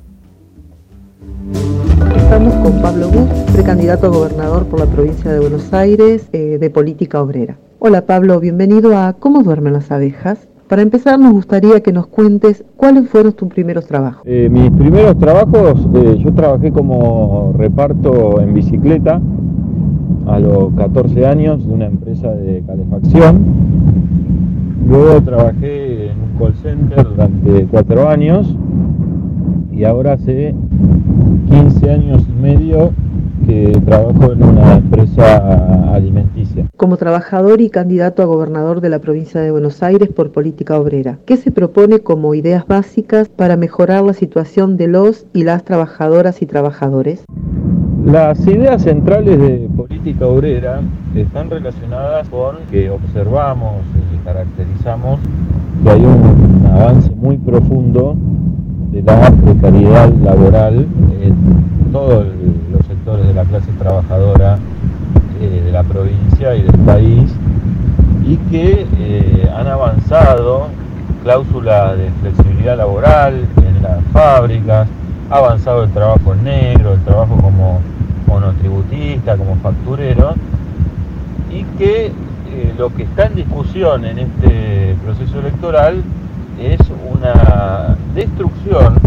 Estamos 2.16 2.54
con 2.62 2.80
Pablo 2.80 3.10
Buch, 3.10 3.52
precandidato 3.52 4.06
a 4.06 4.08
gobernador 4.08 4.64
por 4.64 4.80
la 4.80 4.86
provincia 4.86 5.30
de 5.30 5.40
Buenos 5.40 5.70
Aires 5.74 6.22
eh, 6.32 6.56
de 6.58 6.70
política 6.70 7.20
obrera. 7.20 7.58
Hola 7.80 8.06
Pablo, 8.06 8.40
bienvenido 8.40 8.96
a 8.96 9.12
¿Cómo 9.12 9.42
duermen 9.42 9.74
las 9.74 9.90
abejas? 9.90 10.38
Para 10.70 10.82
empezar, 10.82 11.18
nos 11.18 11.32
gustaría 11.32 11.80
que 11.80 11.92
nos 11.92 12.06
cuentes 12.06 12.64
cuáles 12.76 13.08
fueron 13.08 13.32
tus 13.32 13.48
primeros 13.48 13.88
trabajos. 13.88 14.22
Eh, 14.24 14.48
mis 14.48 14.70
primeros 14.70 15.18
trabajos, 15.18 15.84
eh, 15.96 16.16
yo 16.22 16.32
trabajé 16.32 16.70
como 16.70 17.52
reparto 17.58 18.40
en 18.40 18.54
bicicleta 18.54 19.20
a 20.28 20.38
los 20.38 20.72
14 20.74 21.26
años 21.26 21.66
de 21.66 21.72
una 21.72 21.86
empresa 21.86 22.30
de 22.30 22.62
calefacción. 22.64 23.46
Luego 24.86 25.20
trabajé 25.22 26.12
en 26.12 26.18
un 26.20 26.38
call 26.38 26.54
center 26.62 27.04
durante 27.04 27.66
4 27.66 28.08
años 28.08 28.56
y 29.72 29.82
ahora 29.82 30.12
hace 30.12 30.54
15 31.50 31.90
años 31.90 32.22
y 32.28 32.40
medio 32.40 32.92
que 33.46 33.72
trabajo 33.84 34.32
en 34.32 34.42
una 34.42 34.76
empresa 34.76 35.92
alimenticia. 35.92 36.66
Como 36.76 36.96
trabajador 36.96 37.60
y 37.60 37.70
candidato 37.70 38.22
a 38.22 38.26
gobernador 38.26 38.80
de 38.80 38.88
la 38.88 38.98
provincia 38.98 39.40
de 39.40 39.50
Buenos 39.50 39.82
Aires 39.82 40.08
por 40.08 40.32
política 40.32 40.78
obrera, 40.78 41.18
¿qué 41.26 41.36
se 41.36 41.50
propone 41.50 42.00
como 42.00 42.34
ideas 42.34 42.66
básicas 42.66 43.28
para 43.28 43.56
mejorar 43.56 44.04
la 44.04 44.12
situación 44.12 44.76
de 44.76 44.88
los 44.88 45.26
y 45.32 45.44
las 45.44 45.64
trabajadoras 45.64 46.42
y 46.42 46.46
trabajadores? 46.46 47.24
Las 48.04 48.46
ideas 48.46 48.82
centrales 48.82 49.38
de 49.38 49.68
política 49.76 50.26
obrera 50.26 50.80
están 51.14 51.50
relacionadas 51.50 52.28
con 52.30 52.56
que 52.70 52.88
observamos 52.88 53.74
y 54.14 54.24
caracterizamos 54.24 55.20
que 55.82 55.90
hay 55.90 56.00
un 56.00 56.66
avance 56.66 57.10
muy 57.10 57.36
profundo 57.36 58.16
de 58.90 59.02
la 59.02 59.30
precariedad 59.30 60.12
laboral 60.14 60.86
en 61.22 61.92
todos 61.92 62.26
los 62.72 62.86
sectores 62.86 63.26
de 63.26 63.34
la 63.34 63.44
clase 63.44 63.70
trabajadora 63.78 64.58
eh, 65.40 65.62
de 65.64 65.72
la 65.72 65.84
provincia 65.84 66.56
y 66.56 66.62
del 66.62 66.78
país 66.80 67.30
y 68.26 68.36
que 68.50 68.86
eh, 68.98 69.50
han 69.56 69.68
avanzado 69.68 70.68
cláusulas 71.22 71.98
de 71.98 72.10
flexibilidad 72.20 72.76
laboral 72.76 73.46
en 73.58 73.82
las 73.82 74.02
fábricas, 74.12 74.88
ha 75.30 75.36
avanzado 75.36 75.84
el 75.84 75.90
trabajo 75.90 76.34
negro, 76.34 76.94
el 76.94 77.00
trabajo 77.02 77.36
como 77.36 77.80
monotributista, 78.26 79.36
como 79.36 79.56
facturero, 79.56 80.34
y 81.50 81.64
que 81.78 82.06
eh, 82.06 82.74
lo 82.76 82.92
que 82.94 83.04
está 83.04 83.26
en 83.26 83.36
discusión 83.36 84.04
en 84.04 84.18
este 84.18 84.96
proceso 85.04 85.38
electoral 85.38 86.02
es 86.60 86.80
una 87.10 87.96
destrucción 88.14 88.98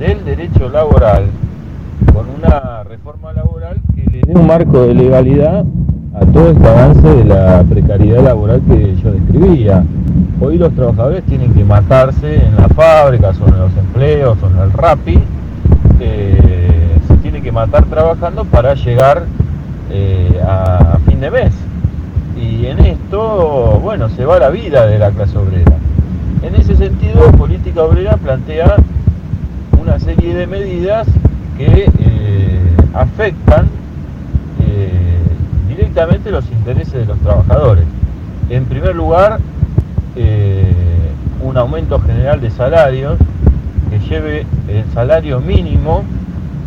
del 0.00 0.24
derecho 0.24 0.68
laboral 0.68 1.26
con 2.12 2.26
una 2.30 2.82
reforma 2.82 3.32
laboral 3.32 3.78
que 3.94 4.10
le 4.10 4.20
dé 4.22 4.32
un 4.34 4.46
marco 4.46 4.82
de 4.82 4.94
legalidad 4.94 5.64
a 6.14 6.20
todo 6.26 6.50
este 6.50 6.66
avance 6.66 7.08
de 7.08 7.24
la 7.24 7.62
precariedad 7.62 8.24
laboral 8.24 8.60
que 8.66 8.96
yo 8.96 9.12
describía. 9.12 9.84
Hoy 10.40 10.58
los 10.58 10.74
trabajadores 10.74 11.22
tienen 11.24 11.54
que 11.54 11.64
matarse 11.64 12.44
en 12.44 12.56
las 12.56 12.72
fábricas 12.72 13.40
o 13.40 13.46
en 13.46 13.58
los 13.58 13.76
empleos 13.76 14.36
o 14.42 14.46
en 14.48 14.58
el 14.58 14.72
RAPI, 14.72 15.18
eh, 16.00 16.98
se 17.06 17.16
tiene 17.18 17.40
que 17.40 17.52
matar 17.52 17.84
trabajando 17.84 18.44
para 18.44 18.74
llegar 18.74 19.26
eh, 19.90 20.40
a 20.44 20.98
fin 21.06 21.20
de 21.20 21.30
mes. 21.30 21.52
Y 22.36 22.66
en 22.66 22.80
esto, 22.80 23.80
bueno, 23.80 24.08
se 24.08 24.24
va 24.24 24.40
la 24.40 24.50
vida 24.50 24.86
de 24.86 24.98
la 24.98 25.10
clase 25.10 25.38
obrera. 25.38 25.78
En 26.42 26.54
ese 26.54 26.76
sentido, 26.76 27.30
Política 27.32 27.82
Obrera 27.82 28.16
plantea 28.16 28.76
una 29.80 29.98
serie 29.98 30.34
de 30.34 30.46
medidas 30.46 31.06
que 31.56 31.90
eh, 31.98 32.60
afectan 32.94 33.66
eh, 34.60 35.18
directamente 35.68 36.30
los 36.30 36.48
intereses 36.50 36.94
de 36.94 37.06
los 37.06 37.18
trabajadores. 37.18 37.84
En 38.50 38.64
primer 38.66 38.94
lugar, 38.94 39.40
eh, 40.16 40.72
un 41.42 41.56
aumento 41.56 42.00
general 42.00 42.40
de 42.40 42.50
salarios 42.50 43.18
que 43.90 43.98
lleve 43.98 44.46
el 44.68 44.84
salario 44.94 45.40
mínimo 45.40 46.04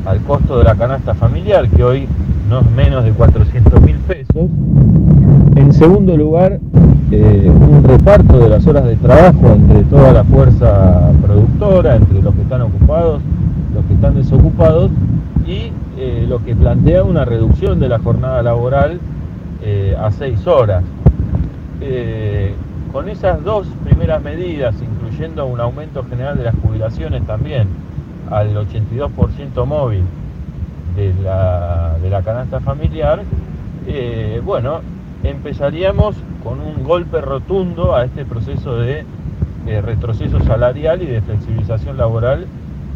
al 0.06 0.22
costo 0.22 0.58
de 0.58 0.66
la 0.66 0.76
canasta 0.76 1.14
familiar, 1.14 1.70
que 1.70 1.84
hoy 1.84 2.08
no 2.50 2.60
es 2.60 2.72
menos 2.72 3.04
de 3.04 3.12
400 3.12 3.82
mil 3.82 3.98
pesos. 3.98 4.21
En 4.34 5.74
segundo 5.74 6.15
lugar, 6.15 6.60
eh, 7.12 7.50
un 7.50 7.84
reparto 7.84 8.39
de 8.39 8.48
las 8.48 8.65
horas 8.65 8.86
de 8.86 8.96
trabajo 8.96 9.52
entre 9.54 9.84
toda 9.84 10.13
la 10.13 10.24
fuerza 10.24 11.12
productora, 11.22 11.98
entre 11.98 12.22
los 12.22 12.34
que 12.36 12.41
están 12.44 12.62
ocupados, 12.62 13.22
los 13.76 13.84
que 13.86 13.94
están 13.94 14.15
desocupados, 14.15 14.89
y 15.46 15.74
eh, 15.98 16.26
lo 16.30 16.41
que 16.46 16.56
plantea 16.56 17.04
una 17.04 17.26
reducción 17.26 17.82
de 17.82 17.89
la 17.89 18.00
jornada 18.00 18.41
laboral 18.41 19.02
eh, 19.63 19.98
a 20.00 20.12
seis 20.12 20.48
horas. 20.48 20.84
con 22.94 23.10
esas 23.10 23.44
dos 23.44 23.67
primeras 23.84 24.22
medidas, 24.24 24.76
incluyendo 24.82 25.46
un 25.46 25.60
aumento 25.60 26.06
general 26.10 26.38
de 26.38 26.44
las 26.44 26.56
jubilaciones 26.56 27.26
también 27.26 27.67
al 28.30 28.56
82% 28.56 29.65
móvil 29.65 30.04
de 30.96 31.13
la, 31.24 31.98
de 32.02 32.10
la 32.10 32.22
canasta 32.22 32.60
familiar, 32.60 33.24
bueno, 34.44 34.82
empezaríamos 35.24 36.15
con 36.44 36.60
un 36.60 36.84
golpe 36.84 37.22
rotundo 37.22 37.96
a 37.96 38.06
este 38.06 38.26
proceso 38.26 38.78
de 38.78 39.06
eh, 39.67 39.80
retroceso 39.82 40.39
salarial 40.41 41.04
y 41.04 41.06
de 41.06 41.22
flexibilización 41.22 41.98
laboral 41.98 42.48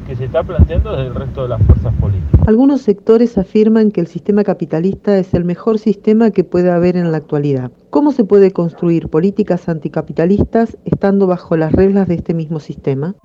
que 0.08 0.16
se 0.16 0.26
está 0.26 0.44
planteando 0.44 0.92
desde 0.96 1.08
el 1.08 1.16
resto 1.16 1.44
de 1.44 1.50
las 1.50 1.62
fuerzas 1.64 1.94
políticas. 1.96 2.48
Algunos 2.48 2.82
sectores 2.82 3.38
afirman 3.38 3.92
que 3.92 4.02
el 4.02 4.08
sistema 4.08 4.44
capitalista 4.44 5.18
es 5.18 5.34
el 5.34 5.46
mejor 5.46 5.80
sistema 5.80 6.32
que 6.32 6.44
puede 6.44 6.72
haber 6.72 6.96
en 6.98 7.12
la 7.12 7.18
actualidad. 7.18 7.72
¿Cómo 7.90 8.12
se 8.12 8.24
puede 8.24 8.52
construir 8.52 9.10
políticas 9.10 9.70
anticapitalistas 9.70 10.78
estando 10.86 11.28
bajo 11.28 11.56
las 11.58 11.72
reglas 11.72 12.08
de 12.08 12.16
este 12.16 12.34
mismo 12.34 12.60
sistema? 12.60 13.16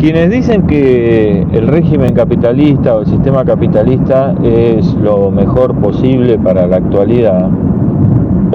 Quienes 0.00 0.30
dicen 0.30 0.62
que 0.62 1.42
el 1.52 1.68
régimen 1.68 2.14
capitalista 2.14 2.96
o 2.96 3.00
el 3.00 3.06
sistema 3.06 3.44
capitalista 3.44 4.34
es 4.42 4.94
lo 4.94 5.30
mejor 5.30 5.74
posible 5.74 6.38
para 6.38 6.66
la 6.66 6.76
actualidad, 6.76 7.50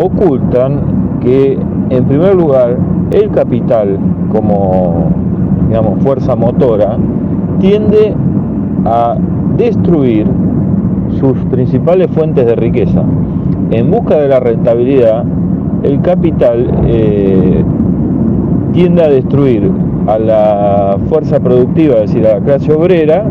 ocultan 0.01 1.19
que 1.21 1.60
en 1.91 2.05
primer 2.05 2.34
lugar 2.34 2.79
el 3.12 3.29
capital 3.29 3.99
como 4.31 5.12
digamos 5.67 6.01
fuerza 6.03 6.36
motora 6.36 6.97
tiende 7.60 8.15
a 8.86 9.15
destruir 9.55 10.25
sus 11.19 11.38
principales 11.51 12.10
fuentes 12.10 12.47
de 12.47 12.55
riqueza. 12.55 13.03
En 13.69 13.91
busca 13.91 14.15
de 14.15 14.29
la 14.29 14.39
rentabilidad, 14.39 15.23
el 15.84 16.01
capital 16.01 16.71
eh, 16.88 17.63
tiende 18.75 19.03
a 19.03 19.09
destruir 19.09 19.71
a 20.05 20.19
la 20.19 20.97
fuerza 21.07 21.39
productiva, 21.39 21.95
es 21.95 22.11
decir, 22.11 22.27
a 22.27 22.35
la 22.35 22.41
clase 22.41 22.73
obrera, 22.73 23.25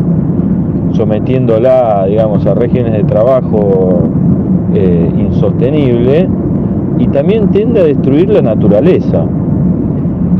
sometiéndola, 0.91 2.07
digamos, 2.07 2.45
a 2.47 2.55
regímenes 2.55 2.93
de 2.93 3.03
trabajo 3.03 3.99
eh, 4.73 5.11
insostenible, 5.19 6.27
y 6.97 7.07
también 7.09 7.49
tiende 7.49 7.81
a 7.81 7.83
destruir 7.83 8.29
la 8.29 8.41
naturaleza, 8.41 9.25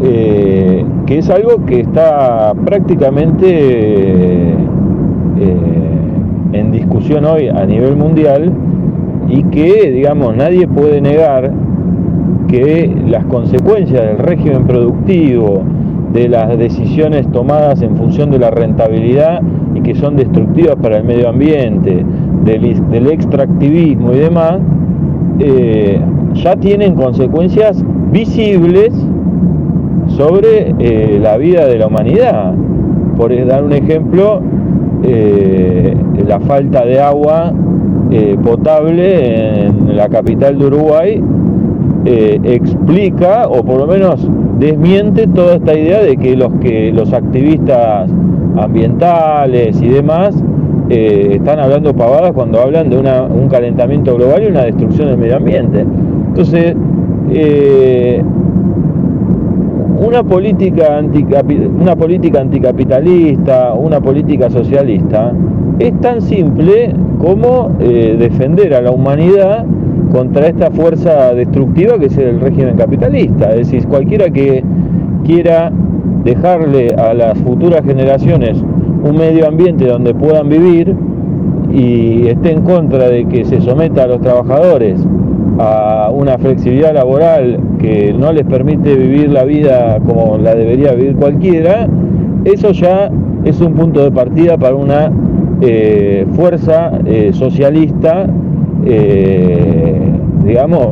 eh, 0.02 0.84
que 1.06 1.20
es 1.20 1.30
algo 1.30 1.64
que 1.66 1.82
está 1.82 2.54
prácticamente 2.66 3.46
eh, 3.48 4.56
en 6.52 6.72
discusión 6.72 7.26
hoy 7.26 7.48
a 7.48 7.64
nivel 7.66 7.96
mundial 7.96 8.52
y 9.30 9.44
que, 9.44 9.92
digamos, 9.92 10.36
nadie 10.36 10.68
puede 10.68 11.00
negar 11.00 11.52
que 12.48 12.94
las 13.08 13.26
consecuencias 13.26 14.02
del 14.02 14.18
régimen 14.18 14.66
productivo, 14.66 15.64
de 16.14 16.30
las 16.30 16.58
decisiones 16.58 17.30
tomadas 17.32 17.82
en 17.82 17.96
función 17.98 18.32
de 18.32 18.40
la 18.40 18.50
rentabilidad 18.50 19.42
y 19.74 19.82
que 19.82 19.96
son 19.96 20.16
destructivas 20.16 20.78
para 20.78 20.98
el 20.98 21.04
medio 21.04 21.30
ambiente, 21.30 22.06
del, 22.46 23.08
extractivismo 23.08 24.14
y 24.14 24.18
demás, 24.18 24.60
eh, 25.40 26.00
ya 26.34 26.56
tienen 26.56 26.96
consecuencias 26.96 27.84
visibles 28.12 28.94
sobre 30.08 30.74
eh, 30.80 31.20
la 31.22 31.38
vida 31.38 31.66
de 31.66 31.80
la 31.80 31.88
humanidad. 31.88 32.54
Por 33.18 33.46
dar 33.46 33.64
un 33.64 33.74
ejemplo, 33.74 34.42
eh, 35.04 35.96
la 36.26 36.40
falta 36.40 36.86
de 36.86 37.00
agua 37.00 37.54
potable 38.44 39.66
en 39.66 39.98
la 39.98 40.08
capital 40.08 40.58
de 40.58 40.68
Uruguay 40.68 41.22
explica, 42.06 43.48
o 43.48 43.64
por 43.64 43.80
lo 43.80 43.88
menos 43.88 44.28
desmiente 44.60 45.28
toda 45.28 45.56
esta 45.56 45.74
idea 45.74 46.02
de 46.02 46.18
que 46.18 46.36
los, 46.36 46.52
que 46.62 46.92
los 46.94 47.12
activistas 47.14 48.10
ambientales 48.58 49.82
y 49.82 49.90
demás 49.90 50.36
eh, 50.90 51.38
están 51.38 51.60
hablando 51.60 51.96
pavadas 51.96 52.32
cuando 52.34 52.62
hablan 52.62 52.90
de 52.90 52.98
un 52.98 53.50
calentamiento 53.50 54.16
global 54.16 54.44
y 54.44 54.48
una 54.48 54.64
destrucción 54.64 55.08
del 55.08 55.18
medio 55.18 55.38
ambiente. 55.38 55.86
Entonces, 56.28 56.76
eh, 57.32 58.22
una, 59.98 60.24
política 60.24 61.02
una 61.80 61.96
política 61.96 62.42
anticapitalista, 62.42 63.74
una 63.74 64.00
política 64.00 64.50
socialista, 64.50 65.34
es 65.80 66.00
tan 66.02 66.22
simple 66.22 66.94
como 67.18 67.72
eh, 67.80 68.16
defender 68.20 68.76
a 68.76 68.82
la 68.82 68.92
humanidad 68.92 69.66
contra 70.16 70.48
esta 70.48 70.72
fuerza 70.72 71.34
destructiva 71.34 72.00
que 72.00 72.06
es 72.06 72.18
el 72.18 72.40
régimen 72.40 72.78
capitalista. 72.78 73.50
Es 73.50 73.70
decir, 73.70 73.86
cualquiera 73.86 74.30
que 74.30 74.64
quiera 75.26 75.70
dejarle 76.24 76.96
a 76.96 77.14
las 77.14 77.38
futuras 77.40 77.82
generaciones 77.84 78.64
un 79.04 79.18
medio 79.18 79.46
ambiente 79.46 79.86
donde 79.86 80.14
puedan 80.14 80.48
vivir 80.48 80.96
y 81.74 82.28
esté 82.28 82.54
en 82.54 82.62
contra 82.62 83.10
de 83.10 83.26
que 83.26 83.44
se 83.44 83.60
someta 83.60 84.04
a 84.04 84.08
los 84.08 84.22
trabajadores 84.22 85.06
a 85.60 86.10
una 86.14 86.38
flexibilidad 86.38 86.94
laboral 86.94 87.60
que 87.80 88.14
no 88.14 88.32
les 88.32 88.46
permite 88.46 88.96
vivir 88.96 89.30
la 89.30 89.44
vida 89.44 90.00
como 90.00 90.38
la 90.38 90.56
debería 90.56 90.94
vivir 90.94 91.18
cualquiera, 91.18 91.90
eso 92.46 92.72
ya 92.72 93.12
es 93.44 93.60
un 93.60 93.74
punto 93.74 94.02
de 94.02 94.12
partida 94.12 94.58
para 94.58 94.76
una 94.76 95.12
eh, 95.60 96.26
fuerza 96.32 97.00
eh, 97.06 97.32
socialista 97.34 98.28
eh, 98.86 100.00
digamos, 100.44 100.88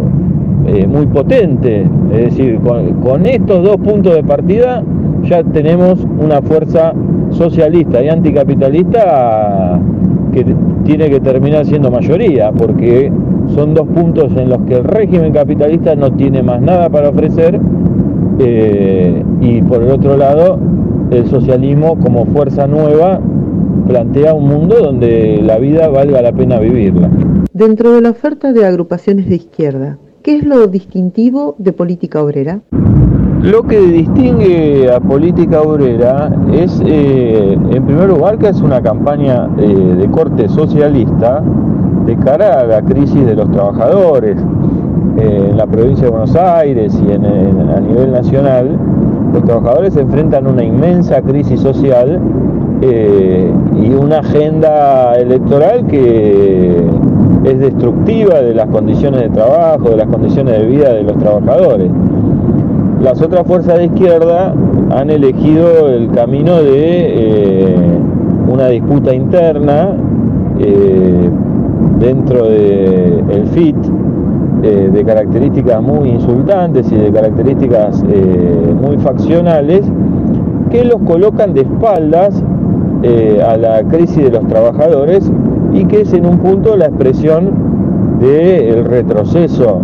eh, 0.68 0.88
muy 0.88 1.06
potente. 1.08 1.86
Es 2.12 2.26
decir, 2.26 2.60
con, 2.60 3.26
estos 3.26 3.64
dos 3.64 3.78
puntos 3.78 4.16
de 4.16 4.24
partida 4.24 4.84
ya 5.24 5.44
tenemos 5.44 6.06
una 6.20 6.42
fuerza 6.42 6.94
socialista 7.32 8.02
y 8.04 8.10
anticapitalista 8.10 9.80
que 10.32 10.46
tiene 10.84 11.10
que 11.10 11.20
terminar 11.20 11.66
siendo 11.66 11.92
mayoría, 11.92 12.52
porque 12.52 13.12
son 13.48 13.74
dos 13.74 13.88
puntos 13.88 14.36
en 14.36 14.50
los 14.50 14.60
que 14.62 14.76
el 14.76 14.84
régimen 14.84 15.32
capitalista 15.32 15.96
no 15.96 16.12
tiene 16.12 16.42
más 16.44 16.62
nada 16.62 16.90
para 16.90 17.10
ofrecer 17.10 17.60
eh, 18.40 19.24
y 19.42 19.62
por 19.62 19.84
el 19.84 19.92
otro 19.92 20.18
lado 20.18 20.58
el 21.12 21.28
socialismo 21.28 21.98
como 22.00 22.26
fuerza 22.26 22.68
nueva 22.68 23.20
plantea 23.88 24.34
un 24.34 24.48
mundo 24.48 24.76
donde 24.82 25.42
la 25.44 25.58
vida 25.58 25.88
valga 25.90 26.22
la 26.22 26.32
pena 26.32 26.60
vivirla. 26.60 27.10
Dentro 27.54 27.92
de 27.92 28.02
la 28.02 28.10
oferta 28.10 28.52
de 28.52 28.66
agrupaciones 28.66 29.30
de 29.30 29.36
izquierda, 29.36 30.00
¿qué 30.24 30.38
es 30.38 30.44
lo 30.44 30.66
distintivo 30.66 31.54
de 31.60 31.72
política 31.72 32.24
obrera? 32.24 32.62
Lo 33.44 33.62
que 33.62 33.80
distingue 33.80 34.92
a 34.92 35.00
política 35.00 35.62
obrera 35.62 36.36
es, 36.52 36.82
eh, 36.84 37.54
en 37.54 37.86
primer 37.86 38.10
lugar, 38.10 38.40
que 38.40 38.50
es 38.50 38.60
una 38.60 38.82
campaña 38.82 39.48
eh, 39.60 39.68
de 39.68 40.10
corte 40.10 40.50
socialista 40.50 41.44
de 42.08 42.18
cara 42.18 42.62
a 42.62 42.64
la 42.66 42.82
crisis 42.82 43.24
de 43.24 43.36
los 43.36 43.52
trabajadores. 43.52 44.36
Eh, 45.20 45.50
en 45.52 45.56
la 45.56 45.68
provincia 45.68 46.06
de 46.06 46.10
Buenos 46.10 46.36
Aires 46.36 47.00
y 47.08 47.12
a 47.12 47.80
nivel 47.82 48.14
nacional, 48.14 48.80
los 49.32 49.44
trabajadores 49.44 49.94
se 49.94 50.02
enfrentan 50.02 50.48
a 50.48 50.50
una 50.50 50.64
inmensa 50.64 51.22
crisis 51.22 51.60
social 51.60 52.20
y 52.82 53.94
una 53.94 54.20
agenda 54.20 55.14
electoral 55.14 55.88
que 55.88 56.86
es 57.44 57.60
destructiva 57.60 58.42
de 58.42 58.54
las 58.54 58.68
condiciones 58.68 59.22
de 59.22 59.30
trabajo, 59.30 59.90
de 59.90 59.98
las 59.98 60.08
condiciones 60.08 60.60
de 60.60 60.66
vida 60.66 60.94
de 60.94 61.04
los 61.04 61.18
trabajadores. 61.18 61.90
Las 63.02 63.22
otras 63.22 63.46
fuerzas 63.46 63.80
de 63.80 63.86
izquierda 63.86 64.54
han 64.92 65.10
elegido 65.10 65.90
el 65.90 66.10
camino 66.12 66.62
de 66.62 66.76
eh, 66.76 67.76
una 68.48 68.68
disputa 68.68 69.14
interna 69.14 69.90
eh, 70.60 71.30
dentro 72.00 72.48
del 72.48 73.26
el 73.30 73.48
FIT, 73.48 73.76
eh, 74.64 74.90
de 74.94 75.04
características 75.04 75.82
muy 75.82 76.12
insultantes 76.12 76.90
y 76.94 76.96
de 76.96 77.12
características 77.12 78.04
muy 78.82 78.98
faccionales, 78.98 79.82
que 80.72 80.86
los 80.86 81.02
colocan 81.02 81.54
de 81.54 81.62
espaldas 81.62 82.42
a 83.46 83.58
la 83.58 83.84
crisis 83.84 84.24
de 84.24 84.32
los 84.32 84.48
trabajadores 84.48 85.30
y 85.74 85.86
que 85.86 86.02
es 86.02 86.14
en 86.14 86.26
un 86.26 86.38
punto 86.40 86.76
la 86.76 86.86
expresión 86.86 87.52
del 88.20 88.86
retroceso 88.86 89.82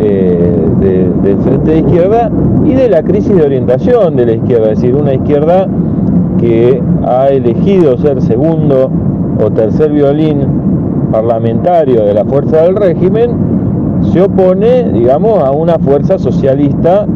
eh, 0.00 0.54
del 0.80 1.38
frente 1.38 1.70
de 1.72 1.78
izquierda 1.78 2.30
y 2.64 2.74
de 2.74 2.88
la 2.88 3.02
crisis 3.02 3.34
de 3.34 3.42
orientación 3.42 4.16
de 4.16 4.26
la 4.26 4.32
izquierda, 4.32 4.72
es 4.72 4.80
decir, 4.80 4.94
una 4.94 5.14
izquierda 5.14 5.66
que 6.38 6.80
ha 7.04 7.28
elegido 7.28 7.96
ser 7.98 8.22
segundo 8.22 8.90
o 9.44 9.50
tercer 9.50 9.92
violín 9.92 10.46
parlamentario 11.10 12.04
de 12.04 12.14
la 12.14 12.24
fuerza 12.24 12.62
del 12.62 12.76
régimen, 12.76 13.30
se 14.12 14.22
opone, 14.22 14.90
digamos, 14.92 15.42
a 15.42 15.50
una 15.50 15.78
fuerza 15.78 16.18
socialista 16.18 17.06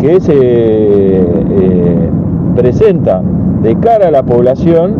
que 0.00 0.20
se 0.20 0.34
eh, 0.34 2.10
presenta 2.56 3.22
de 3.62 3.76
cara 3.76 4.08
a 4.08 4.10
la 4.10 4.22
población 4.22 4.94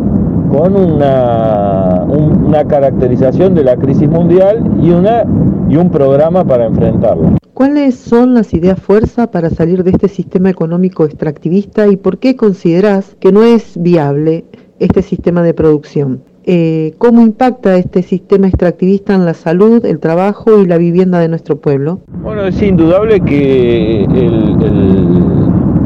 con 0.52 0.76
una, 0.76 1.87
una 2.08 2.64
caracterización 2.64 3.54
de 3.54 3.64
la 3.64 3.76
crisis 3.76 4.08
mundial 4.08 4.62
y, 4.82 4.90
una, 4.90 5.24
y 5.68 5.76
un 5.76 5.90
programa 5.90 6.44
para 6.44 6.66
enfrentarla. 6.66 7.38
¿Cuáles 7.54 7.96
son 7.96 8.34
las 8.34 8.54
ideas 8.54 8.78
fuerza 8.80 9.30
para 9.30 9.50
salir 9.50 9.82
de 9.82 9.90
este 9.90 10.08
sistema 10.08 10.48
económico 10.50 11.04
extractivista 11.04 11.88
y 11.88 11.96
por 11.96 12.18
qué 12.18 12.36
consideras 12.36 13.16
que 13.18 13.32
no 13.32 13.42
es 13.42 13.80
viable 13.80 14.44
este 14.78 15.02
sistema 15.02 15.42
de 15.42 15.54
producción? 15.54 16.22
Eh, 16.44 16.94
¿Cómo 16.98 17.20
impacta 17.20 17.76
este 17.76 18.02
sistema 18.02 18.46
extractivista 18.46 19.14
en 19.14 19.26
la 19.26 19.34
salud, 19.34 19.84
el 19.84 19.98
trabajo 19.98 20.58
y 20.62 20.66
la 20.66 20.78
vivienda 20.78 21.18
de 21.18 21.28
nuestro 21.28 21.56
pueblo? 21.56 22.00
Bueno, 22.22 22.46
es 22.46 22.62
indudable 22.62 23.20
que 23.20 24.04
el 24.04 24.56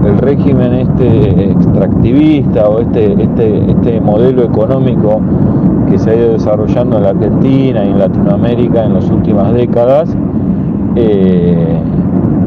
el 0.05 0.19
régimen 0.19 0.75
este 0.75 1.51
extractivista 1.51 2.69
o 2.69 2.81
este, 2.81 3.13
este, 3.23 3.71
este 3.71 4.01
modelo 4.01 4.45
económico 4.45 5.21
se 6.03 6.11
ha 6.11 6.17
ido 6.17 6.33
desarrollando 6.33 6.97
en 6.97 7.03
la 7.05 7.11
Argentina 7.11 7.85
y 7.85 7.91
en 7.91 7.99
Latinoamérica 7.99 8.85
en 8.85 8.95
las 8.95 9.09
últimas 9.09 9.53
décadas, 9.55 10.15
eh, 10.97 11.79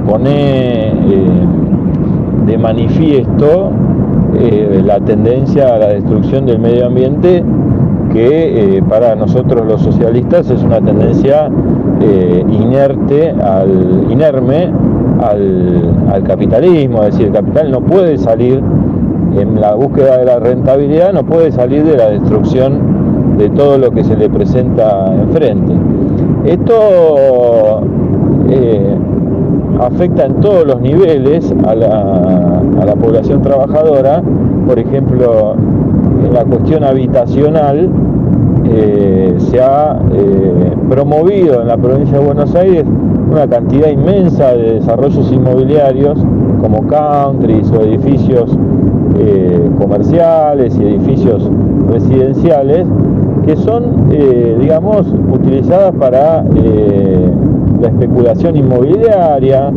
pone 0.06 0.90
eh, 0.90 0.94
de 2.46 2.58
manifiesto 2.58 3.72
eh, 4.38 4.82
la 4.84 5.00
tendencia 5.00 5.74
a 5.74 5.78
la 5.78 5.88
destrucción 5.88 6.46
del 6.46 6.60
medio 6.60 6.88
ambiente 6.88 7.44
que 8.12 8.84
para 8.88 9.16
nosotros 9.16 9.66
los 9.66 9.82
socialistas 9.82 10.50
es 10.50 10.64
una 10.64 10.80
tendencia 10.80 11.50
inerte, 12.50 13.32
al, 13.32 14.06
inerme 14.10 14.72
al, 15.20 16.24
capitalismo, 16.24 17.04
es 17.04 17.12
decir, 17.12 17.28
el 17.28 17.34
capital 17.34 17.72
no 17.72 17.82
puede 17.82 18.18
salir 18.18 18.62
en 19.38 19.60
la 19.60 19.76
búsqueda 19.76 20.20
de 20.20 20.26
la 20.26 20.40
rentabilidad, 20.40 21.12
no 21.12 21.24
puede 21.24 21.52
salir 21.52 21.84
de 21.84 21.98
la 21.98 22.10
destrucción 22.10 22.95
de 23.38 23.50
todo 23.50 23.78
lo 23.78 23.92
que 23.92 24.04
se 24.04 24.16
le 24.16 24.30
presenta 24.30 25.14
enfrente. 25.14 25.74
Esto 26.46 27.82
afecta 29.80 30.26
en 30.26 30.36
todos 30.36 30.66
los 30.66 30.82
niveles 30.82 31.54
a 31.66 31.76
la, 31.76 32.96
población 33.00 33.42
trabajadora, 33.42 34.24
por 34.68 34.80
ejemplo, 34.80 35.56
en 36.26 36.34
la 36.34 36.44
cuestión 36.46 36.84
habitacional, 36.84 37.90
eh, 38.68 39.36
se 39.38 39.62
ha 39.62 40.00
eh, 40.12 40.74
promovido 40.90 41.62
en 41.62 41.68
la 41.68 41.78
provincia 41.78 42.18
de 42.18 42.26
Buenos 42.26 42.56
Aires 42.56 42.86
una 43.30 43.48
cantidad 43.48 43.90
inmensa 43.90 44.54
de 44.54 44.76
desarrollos 44.76 45.32
inmobiliarios 45.32 46.18
como 46.62 46.88
countries 46.88 47.72
o 47.72 47.82
edificios 47.82 48.58
eh, 49.20 49.70
comerciales 49.78 50.78
y 50.80 50.84
edificios 50.84 51.50
residenciales 51.92 52.88
que 53.46 53.56
son, 53.56 54.10
digamos, 54.60 55.08
utilizadas 55.32 55.94
para 55.96 56.44
la 57.82 57.88
especulación 57.88 58.56
inmobiliaria, 58.56 59.72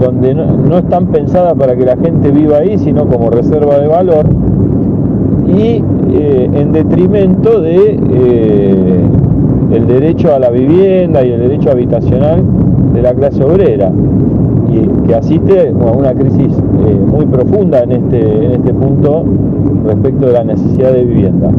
donde 0.00 0.34
no, 0.34 0.78
están 0.78 1.06
pensadas 1.06 1.54
para 1.54 1.76
que 1.76 1.84
la 1.84 1.96
gente 1.96 2.30
viva 2.30 2.58
ahí, 2.58 2.78
sino 2.78 3.06
como 3.06 3.30
reserva 3.30 3.78
de 3.78 3.86
valor, 3.86 4.26
y 5.46 5.82
eh, 6.12 6.50
en 6.52 6.72
detrimento 6.72 7.60
de 7.60 7.98
eh, 8.12 9.00
el 9.72 9.86
derecho 9.86 10.34
a 10.34 10.38
la 10.38 10.50
vivienda 10.50 11.24
y 11.24 11.30
el 11.30 11.40
derecho 11.40 11.70
habitacional 11.70 12.42
de 12.94 13.02
la 13.02 13.14
clase 13.14 13.44
obrera, 13.44 13.90
que 15.06 15.14
asiste 15.14 15.68
a 15.68 15.90
una 15.90 16.12
crisis 16.12 16.52
eh, 16.86 16.98
muy 17.06 17.26
profunda 17.26 17.82
en 17.82 17.92
este, 17.92 18.44
en 18.44 18.52
este 18.52 18.74
punto 18.74 19.24
respecto 19.86 20.26
de 20.26 20.32
la 20.32 20.44
necesidad 20.44 20.92
de 20.92 21.04
vivienda. 21.04 21.50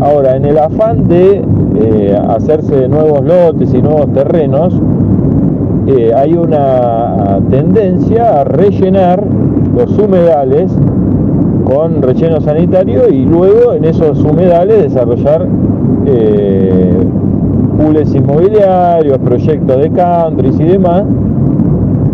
Ahora, 0.00 0.36
en 0.36 0.44
el 0.44 0.58
afán 0.58 1.08
de 1.08 1.42
hacerse 2.28 2.88
nuevos 2.88 3.22
lotes 3.24 3.72
y 3.74 3.82
nuevos 3.82 4.12
terrenos, 4.12 4.74
eh, 5.86 6.12
hay 6.16 6.34
una 6.34 7.38
tendencia 7.48 8.40
a 8.40 8.44
rellenar 8.44 9.22
los 9.76 9.96
humedales 9.96 10.72
con 11.64 12.02
relleno 12.02 12.40
sanitario 12.40 13.08
y 13.08 13.24
luego 13.24 13.72
en 13.72 13.84
esos 13.84 14.18
humedales 14.24 14.82
desarrollar 14.82 15.46
eh, 16.06 16.92
pools 17.78 18.14
inmobiliarios, 18.16 19.18
proyectos 19.18 19.76
de 19.80 19.90
countries 19.90 20.58
y 20.58 20.64
demás, 20.64 21.04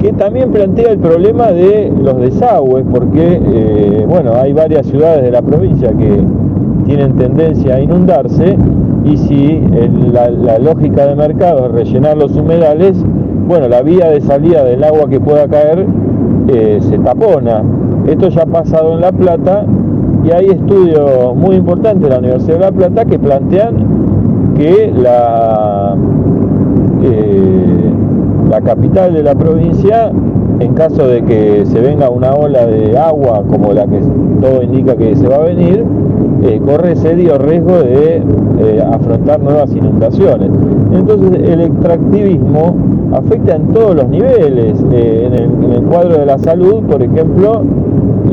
que 0.02 0.12
también 0.14 0.50
plantea 0.50 0.90
el 0.90 0.98
problema 0.98 1.52
de 1.52 1.92
los 2.02 2.18
desagües, 2.18 2.84
porque 2.92 3.40
eh, 3.40 4.04
bueno, 4.08 4.32
hay 4.34 4.52
varias 4.52 4.86
ciudades 4.86 5.22
de 5.22 5.30
la 5.30 5.42
provincia 5.42 5.92
que 5.92 6.24
tienen 6.86 7.14
tendencia 7.16 7.76
a 7.76 7.80
inundarse 7.80 8.56
y 9.04 9.16
si 9.16 9.62
la, 10.12 10.58
lógica 10.58 11.06
de 11.06 11.14
mercado 11.14 11.66
es 11.66 11.72
rellenar 11.72 12.16
los 12.16 12.36
humedales, 12.36 13.00
bueno, 13.46 13.68
la 13.68 13.82
vía 13.82 14.08
de 14.08 14.20
salida 14.20 14.64
del 14.64 14.82
agua 14.82 15.08
que 15.08 15.20
pueda 15.20 15.46
caer 15.46 15.86
eh, 16.48 16.78
se 16.80 16.98
tapona. 16.98 17.62
Esto 18.08 18.28
ya 18.28 18.42
ha 18.42 18.46
pasado 18.46 18.94
en 18.94 19.00
La 19.00 19.12
Plata 19.12 19.64
y 20.24 20.32
hay 20.32 20.46
estudios 20.46 21.36
muy 21.36 21.54
importantes 21.54 22.02
de 22.02 22.08
la 22.08 22.18
Universidad 22.18 22.54
de 22.54 22.60
La 22.60 22.72
Plata 22.72 23.04
que 23.04 23.20
plantean 23.20 24.54
que 24.56 24.92
la, 24.96 25.96
eh, 27.04 27.61
la 28.52 28.60
capital 28.60 29.14
de 29.14 29.22
la 29.22 29.34
provincia, 29.34 30.12
en 30.60 30.74
caso 30.74 31.06
de 31.06 31.22
que 31.22 31.64
se 31.64 31.80
venga 31.80 32.10
una 32.10 32.34
ola 32.34 32.66
de 32.66 32.98
agua 32.98 33.42
como 33.50 33.72
la 33.72 33.86
que 33.86 33.98
todo 34.42 34.62
indica 34.62 34.94
que 34.94 35.16
se 35.16 35.26
va 35.26 35.36
a 35.36 35.44
venir, 35.44 35.82
eh, 36.42 36.60
corre 36.62 36.94
serio 36.96 37.38
riesgo 37.38 37.78
de 37.82 38.22
afrontar 38.92 39.40
nuevas 39.40 39.74
inundaciones. 39.74 40.50
Entonces 40.92 41.48
el 41.48 41.62
extractivismo 41.62 42.76
afecta 43.14 43.56
en 43.56 43.68
todos 43.68 43.96
los 43.96 44.08
niveles. 44.08 44.84
Eh, 44.92 45.30
en, 45.32 45.72
el, 45.72 45.82
cuadro 45.84 46.18
de 46.18 46.26
la 46.26 46.38
salud, 46.38 46.82
por 46.82 47.02
ejemplo, 47.02 47.62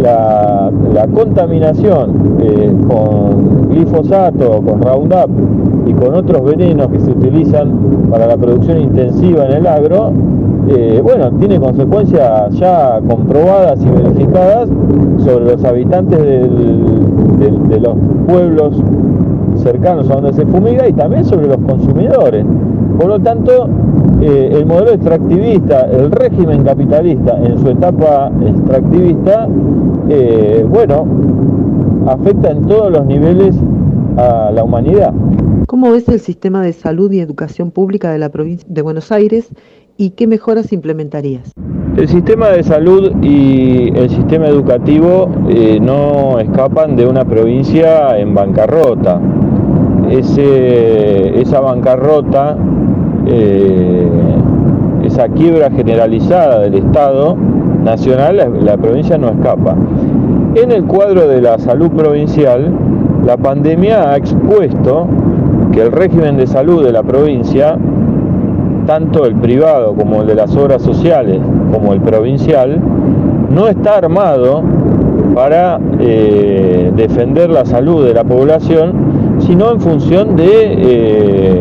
la, 0.02 0.72
contaminación 1.14 2.38
eh, 2.42 2.72
con 2.88 3.70
glifosato, 3.70 4.62
con 4.62 4.82
Roundup 4.82 5.30
y 5.88 5.94
con 5.94 6.14
otros 6.16 6.44
venenos 6.44 6.88
que 6.88 7.00
se 7.00 7.12
utilizan 7.12 8.08
para 8.10 8.28
la 8.28 8.38
producción 8.38 8.82
intensiva 8.82 9.46
en 9.46 9.54
el 9.54 9.68
agro, 9.68 10.12
eh, 10.70 11.02
bueno, 11.04 11.32
tiene 11.40 11.60
consecuencias 11.60 12.54
ya 12.58 13.00
comprobadas 13.08 13.80
y 13.84 13.90
verificadas 13.90 14.70
sobre 15.18 15.46
los 15.46 15.64
habitantes 15.64 16.20
de 16.20 17.80
los 17.80 17.96
pueblos 18.28 18.76
cercanos 19.56 20.10
a 20.10 20.16
donde 20.16 20.34
se 20.34 20.46
fumiga 20.46 20.88
y 20.88 20.94
también 20.94 21.26
sobre 21.26 21.48
los 21.48 21.58
consumidores. 21.58 22.46
Por 22.98 23.08
lo 23.08 23.20
tanto, 23.20 23.70
eh, 24.22 24.50
el 24.52 24.66
modelo 24.66 24.92
extractivista, 24.92 25.86
el 25.86 26.12
régimen 26.12 26.64
capitalista 26.64 27.38
en 27.42 27.58
su 27.58 27.70
etapa 27.70 28.30
extractivista, 28.46 29.48
eh, 30.10 30.66
bueno, 30.68 31.08
afecta 32.06 32.52
en 32.52 32.68
todos 32.68 32.92
los 32.92 33.06
niveles 33.06 33.56
a 34.18 34.52
la 34.52 34.64
humanidad. 34.64 35.14
¿Cómo 35.68 35.92
ves 35.92 36.10
el 36.10 36.20
sistema 36.20 36.62
de 36.62 36.74
salud 36.74 37.10
y 37.12 37.20
educación 37.22 37.72
pública 37.72 38.12
de 38.12 38.18
la 38.18 38.28
provincia 38.30 38.68
de 38.70 38.82
Buenos 38.82 39.12
Aires 39.14 39.48
y 39.96 40.10
qué 40.10 40.28
mejoras 40.28 40.74
implementarías? 40.74 41.54
El 41.96 42.10
sistema 42.10 42.50
de 42.50 42.64
salud 42.64 43.12
y 43.22 43.90
el 43.98 44.10
sistema 44.10 44.48
educativo 44.48 45.30
eh, 45.48 45.80
no 45.82 46.40
escapan 46.40 46.98
de 46.98 47.06
una 47.06 47.24
provincia 47.24 48.18
en 48.20 48.34
bancarrota. 48.34 49.22
esa 50.10 51.60
bancarrota 51.62 52.58
eh, 53.32 54.08
esa 55.04 55.28
quiebra 55.30 55.70
generalizada 55.70 56.60
del 56.60 56.76
Estado 56.76 57.36
nacional, 57.84 58.60
la, 58.62 58.78
provincia 58.78 59.18
no 59.18 59.30
escapa. 59.30 59.76
En 60.56 60.72
el 60.72 60.84
cuadro 60.86 61.28
de 61.28 61.42
la 61.42 61.58
salud 61.60 61.92
provincial, 61.92 62.72
la 63.26 63.38
pandemia 63.38 64.12
ha 64.12 64.18
expuesto 64.18 65.08
que 65.72 65.82
el 65.82 65.92
régimen 65.92 66.38
de 66.38 66.48
salud 66.48 66.84
de 66.84 66.92
la 66.92 67.04
provincia, 67.04 67.78
tanto 68.86 69.26
el 69.26 69.36
privado 69.36 69.94
como 69.94 70.22
el 70.22 70.28
de 70.28 70.36
las 70.36 70.56
obras 70.56 70.82
sociales, 70.82 71.40
como 71.72 71.94
el 71.94 72.02
provincial, 72.02 72.80
no 73.52 73.68
está 73.68 73.98
armado 73.98 74.64
para 75.36 75.80
eh, 76.00 76.92
defender 76.96 77.50
la 77.50 77.66
salud 77.66 78.06
de 78.06 78.14
la 78.14 78.24
población, 78.24 78.94
sino 79.40 79.72
en 79.72 79.80
función 79.80 80.36
de 80.36 80.50
eh, 80.52 81.59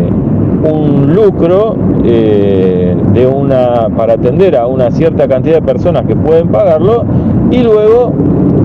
un 0.72 1.14
lucro 1.14 1.76
eh, 2.04 2.96
de 3.12 3.26
una, 3.26 3.88
para 3.96 4.14
atender 4.14 4.57
a 4.57 4.66
una 4.66 4.90
cierta 4.90 5.26
cantidad 5.26 5.57
de 5.57 5.62
personas 5.62 6.07
que 6.07 6.14
pueden 6.14 6.48
pagarlo 6.48 7.04
y 7.50 7.62
luego 7.62 8.12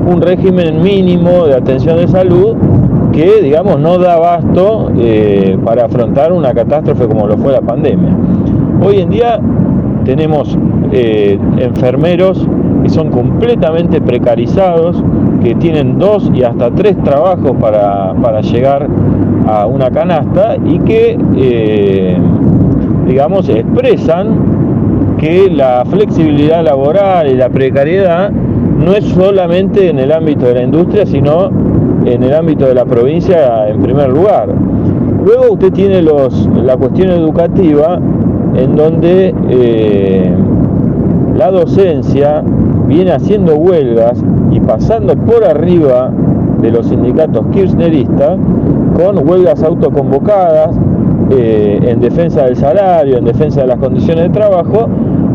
un 0.06 0.22
régimen 0.22 0.82
mínimo 0.82 1.46
de 1.46 1.56
atención 1.56 1.98
de 1.98 2.08
salud 2.08 2.56
que 3.12 3.42
digamos 3.42 3.80
no 3.80 3.98
da 4.00 4.16
abasto 4.16 4.92
eh, 4.98 5.58
para 5.64 5.86
afrontar 5.86 6.34
una 6.34 6.54
catástrofe 6.54 7.08
como 7.08 7.28
lo 7.28 7.38
fue 7.38 7.54
la 7.54 7.62
pandemia. 7.62 8.16
Hoy 8.84 9.00
en 9.00 9.10
día 9.10 9.40
tenemos 10.04 10.58
eh, 10.92 11.40
enfermeros 11.58 12.46
que 12.84 12.90
son 12.90 13.10
completamente 13.12 14.02
precarizados, 14.02 15.02
que 15.42 15.56
tienen 15.56 16.00
dos 16.00 16.30
y 16.34 16.44
hasta 16.44 16.72
tres 16.72 16.98
trabajos 17.04 17.54
para, 17.62 18.14
para 18.22 18.42
llegar 18.42 18.90
a 19.48 19.66
una 19.66 19.90
canasta 19.92 20.56
y 20.64 20.80
que, 20.80 21.18
eh, 21.38 22.18
digamos, 23.08 23.50
expresan 23.50 25.18
que 25.18 25.50
la 25.50 25.84
flexibilidad 25.90 26.64
laboral 26.64 27.30
y 27.30 27.36
la 27.36 27.50
precariedad 27.50 28.32
no 28.32 28.94
es 28.94 29.06
solamente 29.06 29.90
en 29.90 30.00
el 30.00 30.12
ámbito 30.12 30.46
de 30.46 30.56
la 30.56 30.64
industria, 30.64 31.06
sino 31.06 31.50
en 32.06 32.24
el 32.24 32.34
ámbito 32.34 32.66
de 32.66 32.76
la 32.76 32.86
provincia 32.86 33.70
en 33.70 33.82
primer 33.82 34.10
lugar. 34.10 34.50
Luego 35.24 35.54
usted 35.54 35.72
tiene 35.72 36.02
los, 36.02 36.50
la 36.54 36.76
cuestión 36.76 37.12
educativa 37.12 38.00
en 38.56 38.76
donde 38.76 39.34
eh, 39.50 40.36
la 41.36 41.50
docencia 41.50 42.44
viene 42.88 43.12
haciendo 43.12 43.56
huelgas 43.56 44.22
y 44.52 44.60
pasando 44.60 45.16
por 45.16 45.44
arriba 45.44 46.12
de 46.62 46.72
los 46.72 46.88
sindicatos 46.88 47.46
kirchneristas 47.52 48.38
con 48.96 49.28
huelgas 49.28 49.64
autoconvocadas 49.64 50.76
eh, 51.32 51.80
en 51.84 52.00
defensa 52.00 52.46
del 52.46 52.56
salario, 52.56 53.18
en 53.18 53.26
defensa 53.26 53.62
de 53.62 53.68
las 53.68 53.80
condiciones 53.80 54.26
de 54.26 54.30
trabajo 54.30 54.88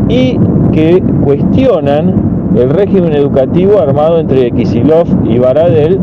y 0.07 0.37
que 0.71 1.03
cuestionan 1.23 2.29
el 2.55 2.69
régimen 2.69 3.13
educativo 3.13 3.79
armado 3.79 4.19
entre 4.19 4.51
Kisilov 4.51 5.07
y 5.25 5.39
Baradel, 5.39 5.99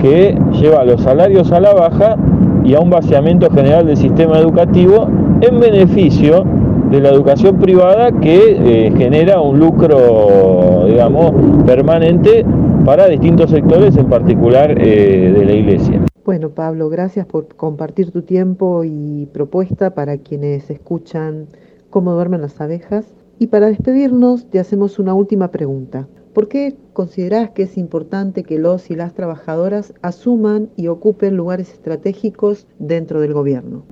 que 0.00 0.38
lleva 0.52 0.84
los 0.84 1.00
salarios 1.02 1.50
a 1.52 1.60
la 1.60 1.72
baja 1.72 2.16
y 2.64 2.74
a 2.74 2.80
un 2.80 2.90
vaciamiento 2.90 3.50
general 3.50 3.86
del 3.86 3.96
sistema 3.96 4.38
educativo 4.38 5.08
en 5.40 5.60
beneficio 5.60 6.44
de 6.90 7.00
la 7.00 7.08
educación 7.08 7.56
privada 7.56 8.12
que 8.12 8.58
eh, 8.60 8.92
genera 8.96 9.40
un 9.40 9.58
lucro, 9.58 10.84
digamos, 10.86 11.32
permanente 11.66 12.44
para 12.84 13.08
distintos 13.08 13.50
sectores, 13.50 13.96
en 13.96 14.06
particular 14.06 14.74
eh, 14.78 15.32
de 15.36 15.44
la 15.44 15.52
iglesia. 15.52 16.00
Bueno, 16.24 16.50
Pablo, 16.50 16.88
gracias 16.88 17.26
por 17.26 17.48
compartir 17.48 18.12
tu 18.12 18.22
tiempo 18.22 18.84
y 18.84 19.26
propuesta 19.32 19.90
para 19.90 20.18
quienes 20.18 20.70
escuchan 20.70 21.48
cómo 21.90 22.12
duermen 22.12 22.42
las 22.42 22.60
abejas. 22.60 23.06
Y 23.40 23.48
para 23.48 23.66
despedirnos, 23.66 24.48
te 24.48 24.60
hacemos 24.60 25.00
una 25.00 25.14
última 25.14 25.48
pregunta. 25.48 26.06
¿Por 26.32 26.46
qué 26.46 26.76
considerás 26.92 27.50
que 27.50 27.64
es 27.64 27.76
importante 27.76 28.44
que 28.44 28.60
los 28.60 28.88
y 28.88 28.94
las 28.94 29.14
trabajadoras 29.14 29.94
asuman 30.00 30.68
y 30.76 30.86
ocupen 30.86 31.36
lugares 31.36 31.72
estratégicos 31.72 32.68
dentro 32.78 33.20
del 33.20 33.34
gobierno? 33.34 33.82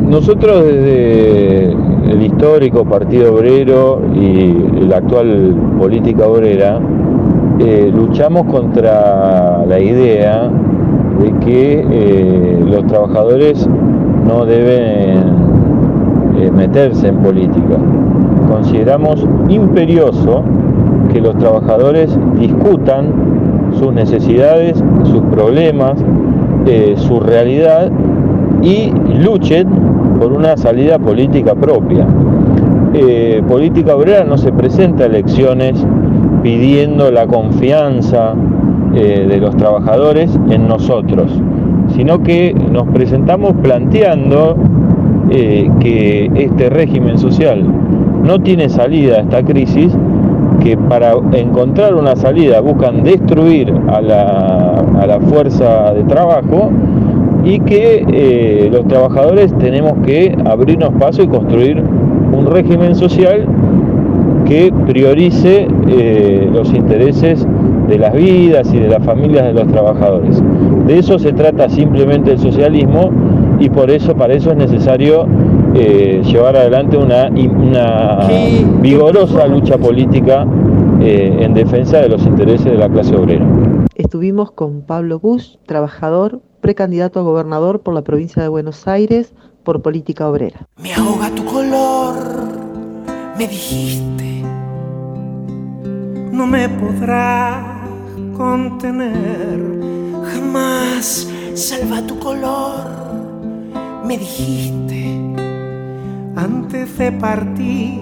Nosotros 0.00 0.64
desde 0.64 1.72
el 1.72 2.22
histórico 2.22 2.84
Partido 2.84 3.34
Obrero 3.34 4.00
y 4.14 4.52
la 4.86 4.98
actual 4.98 5.76
política 5.76 6.28
obrera 6.28 6.80
eh, 7.58 7.90
luchamos 7.92 8.44
contra 8.44 9.66
la 9.66 9.80
idea 9.80 10.50
de 11.20 11.32
que 11.44 11.86
eh, 11.90 12.64
los 12.64 12.86
trabajadores 12.86 13.68
no 14.26 14.44
deben 14.44 15.18
eh, 16.36 16.50
meterse 16.50 17.08
en 17.08 17.16
política. 17.18 17.76
Consideramos 18.48 19.26
imperioso 19.48 20.42
que 21.12 21.20
los 21.20 21.36
trabajadores 21.38 22.16
discutan 22.38 23.06
sus 23.78 23.92
necesidades, 23.92 24.82
sus 25.04 25.20
problemas, 25.24 25.94
su 26.96 27.20
realidad 27.20 27.90
y 28.62 28.90
luchen 29.22 29.68
por 30.18 30.32
una 30.32 30.56
salida 30.56 30.98
política 30.98 31.54
propia. 31.54 32.06
política 33.46 33.94
obrera 33.94 34.24
no 34.24 34.38
se 34.38 34.50
presenta 34.50 35.04
a 35.04 35.06
elecciones 35.06 35.84
pidiendo 36.44 37.10
la 37.10 37.26
confianza 37.26 38.34
eh, 38.96 39.26
de 39.28 39.38
los 39.38 39.56
trabajadores 39.56 40.30
en 40.50 40.68
nosotros, 40.68 41.32
sino 41.96 42.22
que 42.22 42.54
nos 42.54 42.86
presentamos 42.88 43.54
planteando 43.60 44.56
eh, 45.30 45.68
que 45.80 46.30
este 46.34 46.70
régimen 46.70 47.18
social 47.18 47.64
no 48.22 48.40
tiene 48.40 48.68
salida 48.68 49.16
a 49.16 49.20
esta 49.22 49.42
crisis, 49.42 49.92
que 50.62 50.76
para 50.76 51.14
encontrar 51.32 51.96
una 51.96 52.14
salida 52.14 52.60
buscan 52.60 53.02
destruir 53.02 53.74
a 53.88 54.00
la, 54.00 55.18
fuerza 55.28 55.92
de 55.92 56.04
trabajo 56.04 56.70
y 57.44 57.58
que 57.60 58.04
eh, 58.12 58.68
los 58.70 58.86
trabajadores 58.86 59.52
tenemos 59.58 59.94
que 60.04 60.36
abrirnos 60.44 60.90
paso 61.00 61.22
y 61.22 61.26
construir 61.26 61.82
un 62.32 62.46
régimen 62.46 62.94
social 62.94 63.46
que 64.44 64.72
priorice 64.86 65.66
los 66.52 66.72
intereses 66.72 67.46
de 67.88 67.98
las 67.98 68.12
vidas 68.12 68.72
y 68.72 68.78
de 68.78 68.88
las 68.88 69.04
familias 69.04 69.44
de 69.44 69.52
los 69.52 69.66
trabajadores. 69.68 70.42
De 70.86 70.98
eso 70.98 71.18
se 71.18 71.32
trata 71.32 71.68
simplemente 71.68 72.32
el 72.32 72.38
socialismo 72.38 73.10
y 73.58 73.68
por 73.70 73.90
eso 73.90 74.14
para 74.14 74.34
eso 74.34 74.50
es 74.50 74.56
necesario 74.56 75.26
eh, 75.74 76.22
llevar 76.24 76.56
adelante 76.56 76.96
una, 76.96 77.28
una 77.28 78.26
vigorosa 78.80 79.46
lucha 79.46 79.78
política 79.78 80.46
eh, 81.00 81.38
en 81.40 81.54
defensa 81.54 81.98
de 81.98 82.08
los 82.08 82.24
intereses 82.24 82.66
de 82.66 82.78
la 82.78 82.88
clase 82.88 83.14
obrera. 83.16 83.46
Estuvimos 83.94 84.50
con 84.50 84.82
Pablo 84.82 85.18
Bush, 85.20 85.56
trabajador, 85.66 86.40
precandidato 86.60 87.20
a 87.20 87.22
gobernador 87.22 87.80
por 87.80 87.94
la 87.94 88.02
provincia 88.02 88.42
de 88.42 88.48
Buenos 88.48 88.88
Aires 88.88 89.34
por 89.62 89.82
política 89.82 90.28
obrera. 90.28 90.66
Me 90.76 90.92
ahoga 90.92 91.30
tu 91.30 91.44
color, 91.44 92.14
me 93.38 93.46
dijiste 93.46 94.24
no 96.34 96.48
me 96.48 96.68
podrá 96.68 97.73
contener. 98.34 99.58
Jamás 100.32 101.28
salva 101.54 102.02
tu 102.06 102.18
color, 102.18 102.84
me 104.04 104.18
dijiste 104.18 105.20
antes 106.36 106.98
de 106.98 107.12
partir 107.12 108.00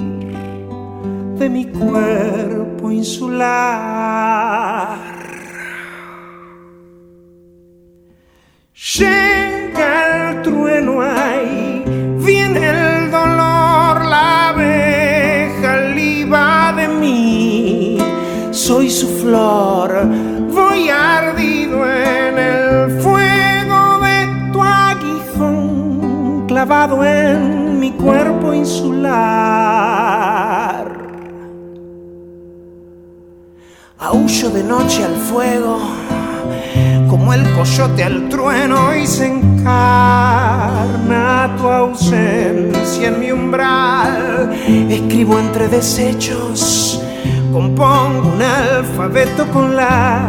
de 1.39 1.49
mi 1.49 1.67
cuerpo 1.67 2.91
insular. 2.91 4.03
Llega 8.95 10.31
el 10.31 10.43
trueno 10.43 11.01
ahí, 11.01 11.72
soy 18.83 18.91
su 18.91 19.07
flor, 19.21 20.09
voy 20.53 20.89
ardido 20.89 21.89
en 21.89 22.37
el 22.37 23.01
fuego 23.01 24.01
de 24.01 24.27
tu 24.53 24.61
aguijón, 24.61 26.47
clavado 26.49 27.05
en 27.05 27.79
mi 27.79 27.93
cuerpo 27.93 28.53
insular. 28.53 29.13
Aullo 34.01 34.51
de 34.51 34.65
noche 34.65 35.05
al 35.05 35.15
fuego, 35.15 35.79
como 37.09 37.33
el 37.35 37.49
coyote 37.53 38.03
al 38.03 38.29
trueno, 38.29 38.97
y 38.97 39.07
se 39.07 39.29
encarna 39.29 40.35
tu 41.57 41.69
ausencia 41.69 43.09
en 43.09 43.21
mi 43.21 43.31
umbral. 43.31 44.51
Escribo 44.91 45.39
entre 45.39 45.69
desechos 45.69 47.01
Compongo 47.53 48.33
un 48.35 48.41
alfabeto 48.41 49.47
con 49.49 49.77
la 49.77 50.23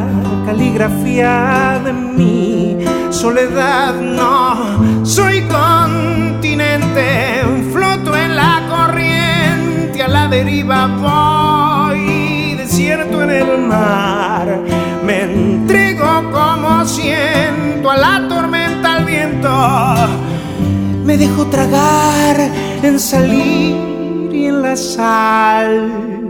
caligrafía 0.46 1.80
de 1.82 1.94
mi 1.94 2.78
soledad. 3.12 3.94
No 4.02 5.06
soy 5.06 5.42
continente, 5.44 7.42
floto 7.72 8.14
en 8.18 8.36
la 8.36 8.62
corriente, 8.70 10.04
a 10.04 10.10
la 10.10 10.28
deriva 10.28 10.88
voy, 11.88 12.56
desierto 12.58 13.24
en 13.24 13.30
el 13.30 13.58
mar. 13.58 14.60
Me 15.06 15.22
entrego 15.22 16.30
como 16.30 16.84
siento 16.84 17.90
a 17.90 17.96
la 17.96 18.28
tormenta, 18.28 18.96
al 18.98 19.06
viento. 19.06 19.50
Me 21.06 21.18
dejo 21.18 21.46
tragar 21.48 22.36
en 22.84 23.00
salir 23.00 24.30
y 24.30 24.48
en 24.48 24.62
la 24.62 24.76
sal. 24.76 26.23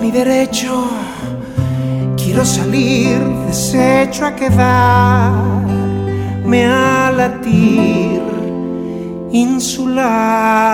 Mi 0.00 0.10
derecho. 0.10 0.88
Quiero 2.16 2.44
salir 2.46 3.18
deshecho 3.46 4.24
a 4.24 4.34
quedarme 4.34 5.84
a 6.64 7.12
latir 7.12 8.22
insular. 9.32 10.72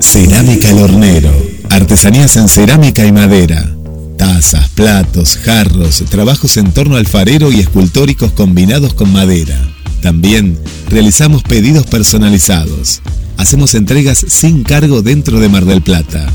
Cerámica 0.00 0.70
El 0.70 0.78
Hornero. 0.78 1.32
Artesanías 1.68 2.36
en 2.36 2.48
cerámica 2.48 3.04
y 3.04 3.10
madera. 3.12 3.68
Tazas, 4.16 4.68
platos, 4.70 5.36
jarros, 5.36 6.04
trabajos 6.10 6.56
en 6.58 6.70
torno 6.72 6.94
alfarero 6.96 7.50
y 7.50 7.58
escultóricos 7.58 8.30
combinados 8.32 8.94
con 8.94 9.12
madera 9.12 9.58
también 10.00 10.58
realizamos 10.88 11.42
pedidos 11.42 11.86
personalizados. 11.86 13.00
Hacemos 13.36 13.74
entregas 13.74 14.24
sin 14.28 14.64
cargo 14.64 15.02
dentro 15.02 15.40
de 15.40 15.48
Mar 15.48 15.64
del 15.64 15.82
Plata. 15.82 16.26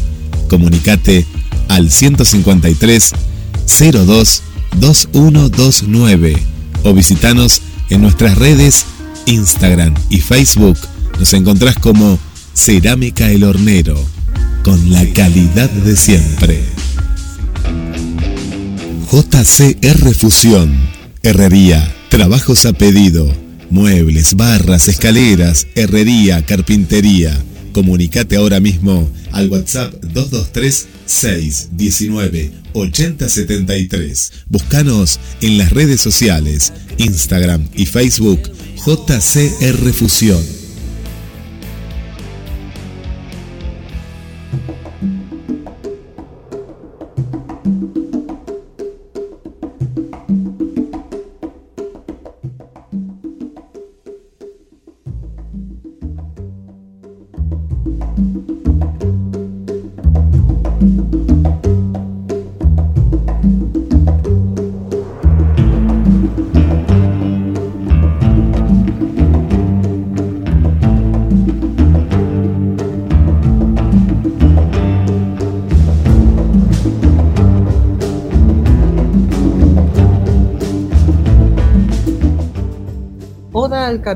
Comunicate 0.49 1.25
al 1.67 1.91
153 1.91 3.11
02 3.91 4.43
2129 4.79 6.35
o 6.83 6.93
visitanos 6.93 7.61
en 7.89 8.01
nuestras 8.01 8.37
redes 8.37 8.85
Instagram 9.25 9.93
y 10.09 10.19
Facebook. 10.21 10.77
Nos 11.19 11.33
encontrás 11.33 11.75
como 11.75 12.19
Cerámica 12.53 13.29
El 13.29 13.43
Hornero, 13.43 13.97
con 14.63 14.91
la 14.91 15.05
calidad 15.13 15.69
de 15.69 15.95
siempre. 15.95 16.63
JCR 19.11 20.13
Fusión, 20.15 20.77
Herrería, 21.23 21.91
Trabajos 22.09 22.65
a 22.65 22.71
pedido 22.71 23.44
Muebles, 23.69 24.35
barras, 24.35 24.87
escaleras, 24.87 25.67
herrería, 25.75 26.45
carpintería. 26.45 27.35
Comunicate 27.73 28.37
ahora 28.37 28.59
mismo 28.59 29.09
al 29.31 29.49
WhatsApp 29.49 29.93
223 30.01 30.87
619 31.05 32.51
8073. 32.73 34.31
Búscanos 34.47 35.19
en 35.41 35.57
las 35.57 35.71
redes 35.71 36.01
sociales, 36.01 36.73
Instagram 36.97 37.67
y 37.73 37.85
Facebook 37.85 38.41
JCR 38.85 39.93
Fusión. 39.93 40.64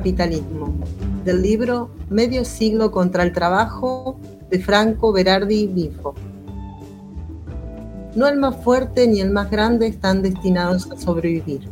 Capitalismo, 0.10 0.74
del 1.24 1.42
libro 1.44 1.92
Medio 2.10 2.44
siglo 2.44 2.90
contra 2.90 3.22
el 3.22 3.32
trabajo 3.32 4.20
de 4.50 4.60
Franco 4.60 5.12
Berardi 5.12 5.68
Bifo. 5.68 6.16
No 8.16 8.28
el 8.28 8.40
más 8.40 8.56
fuerte 8.64 9.08
ni 9.08 9.22
el 9.22 9.30
más 9.30 9.52
grande 9.52 9.86
están 9.86 10.24
destinados 10.24 10.90
a 10.92 10.98
sobrevivir, 10.98 11.70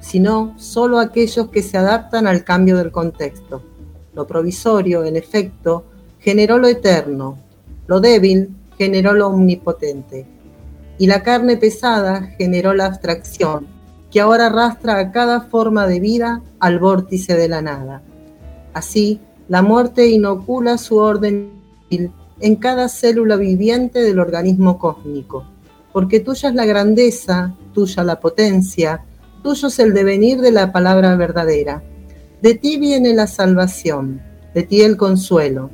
sino 0.00 0.54
solo 0.58 0.98
aquellos 0.98 1.48
que 1.50 1.62
se 1.62 1.78
adaptan 1.78 2.26
al 2.26 2.42
cambio 2.42 2.76
del 2.76 2.90
contexto. 2.90 3.62
Lo 4.14 4.26
provisorio, 4.26 5.04
en 5.04 5.14
efecto, 5.14 5.84
generó 6.18 6.58
lo 6.58 6.66
eterno, 6.66 7.38
lo 7.86 8.00
débil 8.00 8.50
generó 8.76 9.12
lo 9.12 9.28
omnipotente, 9.28 10.26
y 10.98 11.06
la 11.06 11.22
carne 11.22 11.56
pesada 11.56 12.22
generó 12.36 12.74
la 12.74 12.86
abstracción, 12.86 13.68
que 14.10 14.20
ahora 14.20 14.46
arrastra 14.46 14.98
a 14.98 15.12
cada 15.12 15.42
forma 15.42 15.86
de 15.86 16.00
vida 16.00 16.42
al 16.58 16.78
vórtice 16.78 17.36
de 17.36 17.48
la 17.48 17.62
nada. 17.62 18.02
Así, 18.74 19.20
la 19.48 19.62
muerte 19.62 20.08
inocula 20.08 20.78
su 20.78 20.96
orden 20.96 21.50
en 21.90 22.56
cada 22.56 22.88
célula 22.88 23.36
viviente 23.36 24.00
del 24.00 24.18
organismo 24.18 24.78
cósmico, 24.78 25.44
porque 25.92 26.20
tuya 26.20 26.48
es 26.48 26.54
la 26.54 26.64
grandeza, 26.64 27.54
tuya 27.74 28.02
la 28.04 28.20
potencia, 28.20 29.04
tuyo 29.42 29.68
es 29.68 29.78
el 29.78 29.92
devenir 29.92 30.40
de 30.40 30.52
la 30.52 30.72
palabra 30.72 31.14
verdadera. 31.16 31.82
De 32.42 32.54
ti 32.54 32.78
viene 32.78 33.12
la 33.12 33.26
salvación, 33.26 34.22
de 34.54 34.62
ti 34.62 34.82
el 34.82 34.96
consuelo, 34.96 35.70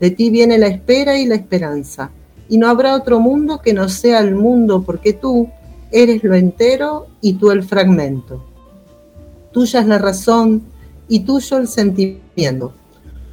de 0.00 0.10
ti 0.10 0.30
viene 0.30 0.58
la 0.58 0.68
espera 0.68 1.18
y 1.18 1.26
la 1.26 1.36
esperanza, 1.36 2.10
y 2.48 2.58
no 2.58 2.68
habrá 2.68 2.94
otro 2.94 3.20
mundo 3.20 3.60
que 3.62 3.74
no 3.74 3.88
sea 3.88 4.20
el 4.20 4.34
mundo, 4.34 4.82
porque 4.82 5.12
tú, 5.12 5.48
eres 5.90 6.22
lo 6.24 6.34
entero 6.34 7.06
y 7.20 7.34
tú 7.34 7.50
el 7.50 7.62
fragmento. 7.62 8.44
Tuya 9.52 9.80
es 9.80 9.86
la 9.86 9.98
razón 9.98 10.62
y 11.08 11.20
tuyo 11.20 11.58
el 11.58 11.68
sentimiento. 11.68 12.72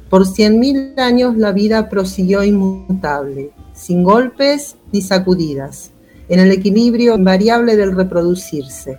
Por 0.08 0.26
cien 0.26 0.58
mil 0.60 0.94
años 0.98 1.36
la 1.36 1.52
vida 1.52 1.88
prosiguió 1.88 2.42
inmutable, 2.44 3.50
sin 3.74 4.02
golpes 4.02 4.76
ni 4.92 5.02
sacudidas, 5.02 5.90
en 6.28 6.40
el 6.40 6.52
equilibrio 6.52 7.16
invariable 7.16 7.76
del 7.76 7.94
reproducirse. 7.94 8.98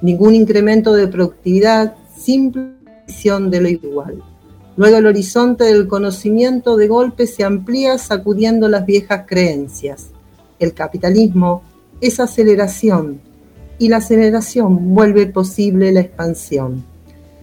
Ningún 0.00 0.34
incremento 0.34 0.94
de 0.94 1.06
productividad, 1.06 1.94
simple 2.16 2.72
visión 3.06 3.50
de 3.50 3.60
lo 3.60 3.68
igual. 3.68 4.22
Luego 4.76 4.96
el 4.96 5.06
horizonte 5.06 5.64
del 5.64 5.86
conocimiento 5.86 6.76
de 6.76 6.88
golpe 6.88 7.26
se 7.26 7.44
amplía 7.44 7.98
sacudiendo 7.98 8.68
las 8.68 8.86
viejas 8.86 9.24
creencias. 9.26 10.08
El 10.58 10.72
capitalismo 10.72 11.62
es 12.02 12.18
aceleración 12.18 13.20
y 13.78 13.88
la 13.88 13.98
aceleración 13.98 14.92
vuelve 14.92 15.26
posible 15.26 15.92
la 15.92 16.00
expansión. 16.00 16.84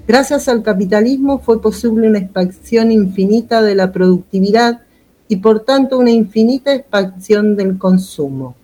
Gracias 0.05 0.49
al 0.49 0.64
capitalismo 0.64 1.39
fue 1.39 1.62
posible 1.62 2.10
una 2.10 2.20
expansión 2.20 2.91
infinita 2.91 3.62
de 3.62 3.76
la 3.76 3.91
productividad 3.93 4.82
y 5.30 5.38
por 5.38 5.62
tanto 5.62 5.97
una 5.97 6.12
infinita 6.12 6.74
expansión 6.74 7.55
del 7.55 7.78
consumo. 7.78 8.55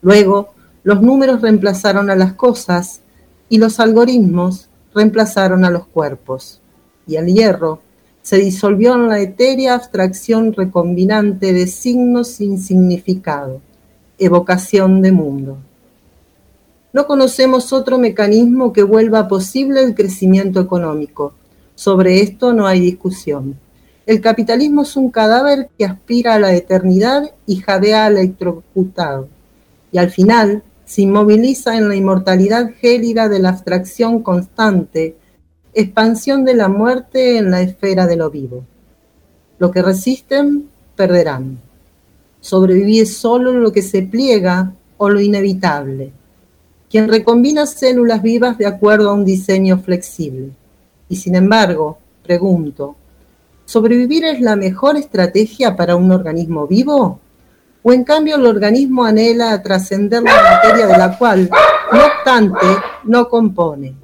Luego, 0.00 0.54
los 0.82 1.00
números 1.00 1.40
reemplazaron 1.40 2.10
a 2.10 2.16
las 2.16 2.32
cosas 2.32 3.02
y 3.48 3.58
los 3.58 3.78
algoritmos 3.78 4.68
reemplazaron 4.92 5.64
a 5.64 5.70
los 5.70 5.86
cuerpos. 5.86 6.60
Y 7.06 7.14
el 7.14 7.26
hierro 7.26 7.80
se 8.22 8.38
disolvió 8.38 8.94
en 8.94 9.08
la 9.08 9.20
etérea 9.20 9.74
abstracción 9.74 10.52
recombinante 10.52 11.52
de 11.52 11.68
signos 11.68 12.28
sin 12.28 12.58
significado 12.58 13.60
evocación 14.24 15.02
de 15.02 15.12
mundo. 15.12 15.58
No 16.92 17.06
conocemos 17.06 17.72
otro 17.72 17.98
mecanismo 17.98 18.72
que 18.72 18.82
vuelva 18.82 19.28
posible 19.28 19.82
el 19.82 19.94
crecimiento 19.94 20.60
económico. 20.60 21.32
Sobre 21.74 22.20
esto 22.20 22.52
no 22.52 22.66
hay 22.66 22.80
discusión. 22.80 23.58
El 24.04 24.20
capitalismo 24.20 24.82
es 24.82 24.96
un 24.96 25.10
cadáver 25.10 25.70
que 25.78 25.84
aspira 25.84 26.34
a 26.34 26.38
la 26.38 26.54
eternidad 26.54 27.30
y 27.46 27.56
jadea 27.56 28.06
al 28.06 28.18
electrocutado. 28.18 29.28
Y 29.90 29.98
al 29.98 30.10
final 30.10 30.62
se 30.84 31.02
inmoviliza 31.02 31.78
en 31.78 31.88
la 31.88 31.96
inmortalidad 31.96 32.72
gélida 32.78 33.28
de 33.28 33.38
la 33.38 33.50
abstracción 33.50 34.22
constante, 34.22 35.16
expansión 35.72 36.44
de 36.44 36.54
la 36.54 36.68
muerte 36.68 37.38
en 37.38 37.50
la 37.50 37.62
esfera 37.62 38.06
de 38.06 38.16
lo 38.16 38.30
vivo. 38.30 38.66
Lo 39.58 39.70
que 39.70 39.80
resisten, 39.80 40.68
perderán. 40.96 41.58
Sobrevive 42.42 43.06
solo 43.06 43.52
lo 43.52 43.70
que 43.70 43.82
se 43.82 44.02
pliega 44.02 44.72
o 44.96 45.08
lo 45.08 45.20
inevitable, 45.20 46.12
quien 46.90 47.08
recombina 47.08 47.66
células 47.66 48.20
vivas 48.20 48.58
de 48.58 48.66
acuerdo 48.66 49.10
a 49.10 49.12
un 49.14 49.24
diseño 49.24 49.78
flexible. 49.78 50.50
Y 51.08 51.14
sin 51.14 51.36
embargo, 51.36 51.98
pregunto, 52.24 52.96
¿sobrevivir 53.64 54.24
es 54.24 54.40
la 54.40 54.56
mejor 54.56 54.96
estrategia 54.96 55.76
para 55.76 55.94
un 55.94 56.10
organismo 56.10 56.66
vivo? 56.66 57.20
¿O 57.84 57.92
en 57.92 58.02
cambio 58.02 58.34
el 58.34 58.46
organismo 58.46 59.04
anhela 59.04 59.62
trascender 59.62 60.24
la 60.24 60.42
materia 60.42 60.88
de 60.88 60.98
la 60.98 61.16
cual, 61.16 61.48
no 61.92 62.06
obstante, 62.06 62.66
no 63.04 63.28
compone? 63.28 63.94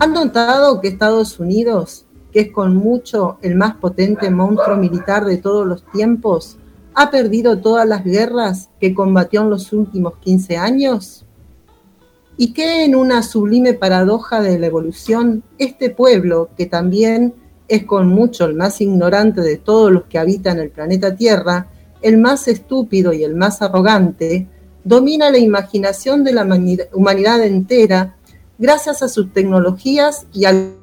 ¿Han 0.00 0.12
notado 0.12 0.80
que 0.80 0.88
Estados 0.88 1.38
Unidos, 1.38 2.06
que 2.32 2.40
es 2.40 2.50
con 2.50 2.74
mucho 2.74 3.38
el 3.40 3.54
más 3.54 3.76
potente 3.76 4.30
monstruo 4.30 4.76
militar 4.76 5.24
de 5.24 5.36
todos 5.36 5.64
los 5.64 5.84
tiempos, 5.92 6.56
ha 6.94 7.10
perdido 7.10 7.58
todas 7.58 7.86
las 7.86 8.04
guerras 8.04 8.70
que 8.80 8.94
combatió 8.94 9.42
en 9.42 9.50
los 9.50 9.72
últimos 9.72 10.14
15 10.18 10.56
años? 10.56 11.24
Y 12.36 12.52
que 12.52 12.84
en 12.84 12.94
una 12.94 13.22
sublime 13.22 13.74
paradoja 13.74 14.40
de 14.40 14.58
la 14.58 14.66
evolución, 14.66 15.42
este 15.58 15.90
pueblo, 15.90 16.50
que 16.56 16.66
también 16.66 17.34
es 17.68 17.84
con 17.84 18.08
mucho 18.08 18.46
el 18.46 18.54
más 18.54 18.80
ignorante 18.80 19.42
de 19.42 19.56
todos 19.56 19.92
los 19.92 20.04
que 20.04 20.18
habitan 20.18 20.58
el 20.58 20.70
planeta 20.70 21.14
Tierra, 21.14 21.68
el 22.02 22.18
más 22.18 22.48
estúpido 22.48 23.12
y 23.12 23.22
el 23.24 23.36
más 23.36 23.62
arrogante, 23.62 24.48
domina 24.84 25.30
la 25.30 25.38
imaginación 25.38 26.24
de 26.24 26.32
la 26.32 26.44
humanidad 26.92 27.44
entera 27.44 28.16
gracias 28.58 29.02
a 29.02 29.08
sus 29.08 29.32
tecnologías 29.32 30.26
y 30.32 30.46
al 30.46 30.79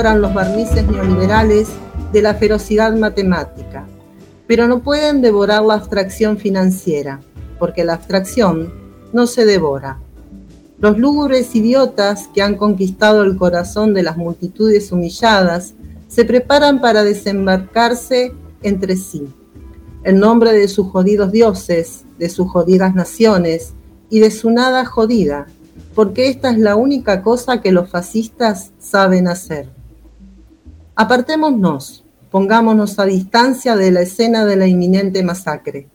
los 0.00 0.32
barnices 0.32 0.86
neoliberales 0.88 1.68
de 2.10 2.22
la 2.22 2.34
ferocidad 2.34 2.96
matemática, 2.96 3.86
pero 4.46 4.66
no 4.66 4.82
pueden 4.82 5.20
devorar 5.20 5.62
la 5.62 5.74
abstracción 5.74 6.38
financiera, 6.38 7.20
porque 7.58 7.84
la 7.84 7.94
abstracción 7.94 8.72
no 9.12 9.26
se 9.26 9.44
devora. 9.44 10.00
Los 10.78 10.96
lúgubres 10.96 11.54
idiotas 11.54 12.28
que 12.28 12.40
han 12.40 12.56
conquistado 12.56 13.22
el 13.24 13.36
corazón 13.36 13.92
de 13.92 14.02
las 14.02 14.16
multitudes 14.16 14.90
humilladas 14.90 15.74
se 16.08 16.24
preparan 16.24 16.80
para 16.80 17.04
desembarcarse 17.04 18.32
entre 18.62 18.96
sí, 18.96 19.28
en 20.02 20.18
nombre 20.18 20.54
de 20.54 20.66
sus 20.68 20.88
jodidos 20.88 21.30
dioses, 21.30 22.04
de 22.18 22.30
sus 22.30 22.50
jodidas 22.50 22.94
naciones 22.94 23.74
y 24.08 24.20
de 24.20 24.30
su 24.30 24.50
nada 24.50 24.86
jodida, 24.86 25.46
porque 25.94 26.30
esta 26.30 26.50
es 26.50 26.58
la 26.58 26.74
única 26.74 27.22
cosa 27.22 27.60
que 27.60 27.70
los 27.70 27.90
fascistas 27.90 28.72
saben 28.78 29.28
hacer 29.28 29.79
Apartémonos, 31.02 32.04
pongámonos 32.30 32.98
a 32.98 33.06
distancia 33.06 33.74
de 33.74 33.90
la 33.90 34.02
escena 34.02 34.44
de 34.44 34.56
la 34.56 34.66
inminente 34.66 35.22
masacre. 35.22 35.88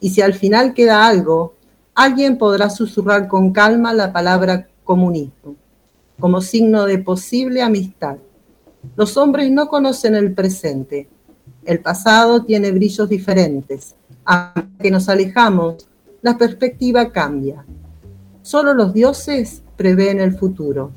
Y 0.00 0.10
si 0.10 0.20
al 0.20 0.34
final 0.34 0.74
queda 0.74 1.06
algo, 1.06 1.54
alguien 1.94 2.36
podrá 2.36 2.68
susurrar 2.68 3.26
con 3.26 3.54
calma 3.54 3.94
la 3.94 4.12
palabra 4.12 4.68
comunismo, 4.84 5.56
como 6.18 6.42
signo 6.42 6.84
de 6.84 6.98
posible 6.98 7.62
amistad. 7.62 8.18
Los 8.96 9.16
hombres 9.16 9.50
no 9.50 9.66
conocen 9.68 10.14
el 10.14 10.34
presente. 10.34 11.08
El 11.64 11.80
pasado 11.80 12.44
tiene 12.44 12.70
brillos 12.70 13.08
diferentes. 13.08 13.94
A 14.26 14.52
que 14.78 14.90
nos 14.90 15.08
alejamos, 15.08 15.88
la 16.20 16.36
perspectiva 16.36 17.10
cambia. 17.12 17.64
Solo 18.42 18.74
los 18.74 18.92
dioses 18.92 19.62
prevén 19.78 20.20
el 20.20 20.34
futuro, 20.36 20.90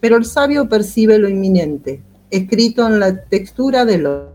pero 0.00 0.16
el 0.16 0.24
sabio 0.24 0.68
percibe 0.68 1.16
lo 1.20 1.28
inminente, 1.28 2.02
escrito 2.30 2.86
en 2.86 3.00
la 3.00 3.24
textura 3.24 3.84
de 3.84 3.98
lo, 3.98 4.28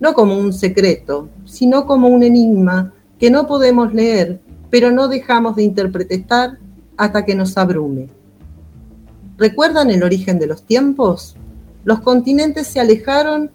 no 0.00 0.14
como 0.14 0.38
un 0.38 0.52
secreto, 0.52 1.28
sino 1.44 1.86
como 1.86 2.08
un 2.08 2.22
enigma 2.22 2.92
que 3.18 3.30
no 3.30 3.46
podemos 3.46 3.92
leer, 3.94 4.40
pero 4.70 4.90
no 4.90 5.08
dejamos 5.08 5.56
de 5.56 5.62
interpretar 5.62 6.58
hasta 6.96 7.24
que 7.24 7.34
nos 7.34 7.56
abrume. 7.56 8.08
¿Recuerdan 9.36 9.90
el 9.90 10.02
origen 10.02 10.38
de 10.38 10.46
los 10.46 10.62
tiempos? 10.62 11.36
Los 11.84 12.00
continentes 12.00 12.66
se 12.66 12.80
alejaron 12.80 13.50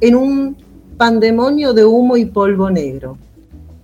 en 0.00 0.14
un 0.14 0.56
pandemonio 0.96 1.72
de 1.72 1.84
humo 1.84 2.16
y 2.16 2.24
polvo 2.24 2.70
negro, 2.70 3.18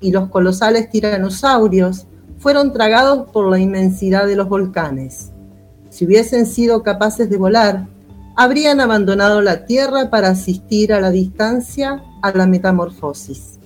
y 0.01 0.13
los 0.13 0.29
colosales 0.29 0.91
tiranosaurios 0.91 2.07
fueron 2.39 2.73
tragados 2.73 3.31
por 3.31 3.51
la 3.51 3.59
inmensidad 3.59 4.27
de 4.27 4.37
los 4.37 4.49
volcanes. 4.49 5.31
Si 5.91 6.07
hubiesen 6.07 6.47
sido 6.47 6.83
capaces 6.83 7.29
de 7.29 7.37
volar, 7.37 7.87
habrían 8.37 8.81
abandonado 8.81 9.41
la 9.41 9.67
Tierra 9.67 10.11
para 10.11 10.29
asistir 10.29 10.93
a 10.93 11.01
la 11.01 11.11
distancia 11.11 12.03
a 12.23 12.31
la 12.33 12.47
metamorfosis. 12.47 13.59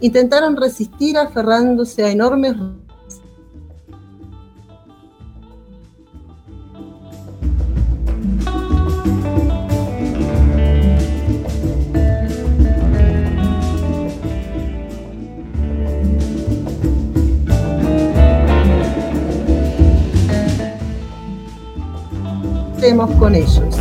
Intentaron 0.00 0.56
resistir 0.56 1.16
aferrándose 1.16 2.04
a 2.04 2.10
enormes 2.10 2.56
con 23.18 23.34
ellos. 23.34 23.78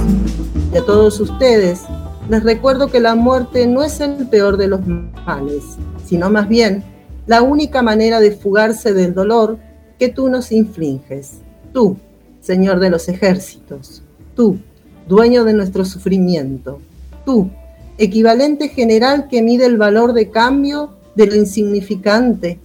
Y 0.74 0.78
a 0.78 0.86
todos 0.86 1.20
ustedes 1.20 1.82
les 2.30 2.42
recuerdo 2.42 2.88
que 2.88 3.02
la 3.02 3.16
muerte 3.16 3.68
no 3.68 3.84
es 3.84 4.00
el 4.00 4.30
peor 4.30 4.56
de 4.56 4.68
los 4.68 4.80
males, 5.26 5.62
sino 6.06 6.30
más 6.30 6.48
bien 6.48 6.86
la 7.28 7.42
única 7.42 7.82
manera 7.82 8.22
de 8.22 8.32
fugarse 8.32 8.94
del 8.94 9.14
dolor 9.14 9.58
que 10.00 10.08
tú 10.08 10.30
nos 10.30 10.54
infliges. 10.54 11.42
Tú, 11.74 11.98
Señor 12.40 12.80
de 12.80 12.90
los 12.90 13.10
ejércitos, 13.10 14.04
tú, 14.36 14.58
dueño 15.10 15.44
de 15.44 15.52
nuestro 15.52 15.84
sufrimiento, 15.84 16.80
tú, 17.26 17.50
equivalente 17.98 18.70
general 18.70 19.28
que 19.28 19.42
mide 19.42 19.66
el 19.66 19.76
valor 19.76 20.14
de 20.14 20.30
cambio 20.30 20.94
de 21.16 21.28
lo 21.28 21.36
insignificante, 21.36 22.58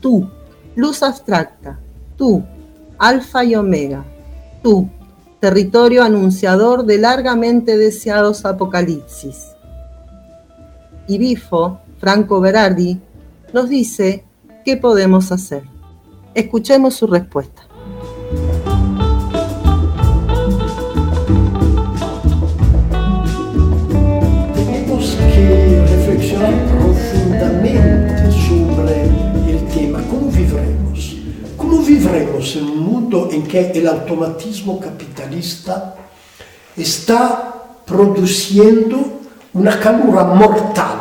tú, 0.00 0.26
luz 0.74 1.02
abstracta, 1.02 1.78
tú, 2.16 2.42
alfa 2.96 3.44
y 3.44 3.54
omega, 3.56 4.06
tú, 4.62 4.88
territorio 5.44 6.02
anunciador 6.02 6.86
de 6.86 6.96
largamente 6.96 7.76
deseados 7.76 8.46
apocalipsis. 8.46 9.52
Y 11.06 11.18
Bifo, 11.18 11.80
Franco 11.98 12.40
Berardi, 12.40 12.98
nos 13.52 13.68
dice 13.68 14.24
qué 14.64 14.78
podemos 14.78 15.30
hacer. 15.32 15.64
Escuchemos 16.32 16.94
su 16.94 17.08
respuesta. 17.08 17.60
Tenemos 24.54 25.14
que 25.34 25.86
reflexionar 25.90 26.54
profundamente 26.68 28.32
sobre 28.48 29.52
el 29.52 29.68
tema, 29.74 30.00
cómo 30.08 30.30
vivremos. 30.30 31.16
¿Cómo 31.58 31.82
vivremos 31.82 32.56
en 32.56 32.73
mundo 33.14 33.28
en 33.32 33.46
que 33.46 33.70
el 33.70 33.86
automatismo 33.86 34.80
capitalista 34.80 35.94
está 36.76 37.54
produciendo 37.86 39.20
una 39.54 39.78
calura 39.78 40.24
mortal 40.24 40.98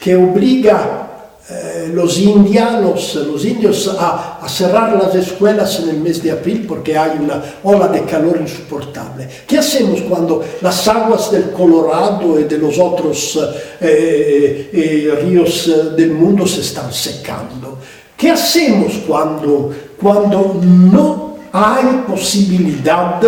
que 0.00 0.16
obliga 0.16 1.00
eh, 1.48 1.90
los 1.92 2.18
indianos, 2.18 3.14
los 3.16 3.44
indios 3.44 3.94
a, 3.98 4.38
a, 4.42 4.48
cerrar 4.48 4.96
las 4.96 5.14
escuelas 5.14 5.78
en 5.80 5.90
el 5.90 6.00
mes 6.00 6.22
de 6.22 6.30
abril 6.30 6.64
porque 6.66 6.96
una 6.98 7.42
ola 7.62 7.88
de 7.88 8.02
calor 8.04 8.38
insoportable. 8.40 9.28
¿Qué 9.46 9.58
hacemos 9.58 10.00
cuando 10.08 10.42
las 10.62 10.88
aguas 10.88 11.30
del 11.30 11.50
Colorado 11.50 12.40
y 12.40 12.44
de 12.44 12.58
los 12.58 12.78
otros 12.78 13.38
eh, 13.80 14.70
eh, 14.72 15.18
ríos 15.22 15.70
del 15.94 16.12
mundo 16.12 16.46
se 16.46 16.62
están 16.62 16.90
secando? 16.90 17.78
¿Qué 18.16 18.30
hacemos 18.30 18.94
cuando, 19.06 19.70
cuando 20.00 20.58
no 20.62 21.33
hay 21.56 22.04
posibilidad 22.06 23.20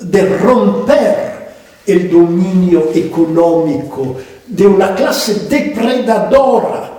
de 0.00 0.38
romper 0.38 1.48
el 1.86 2.10
dominio 2.10 2.90
económico 2.94 4.16
de 4.46 4.66
una 4.66 4.94
clase 4.94 5.46
depredadora 5.48 6.92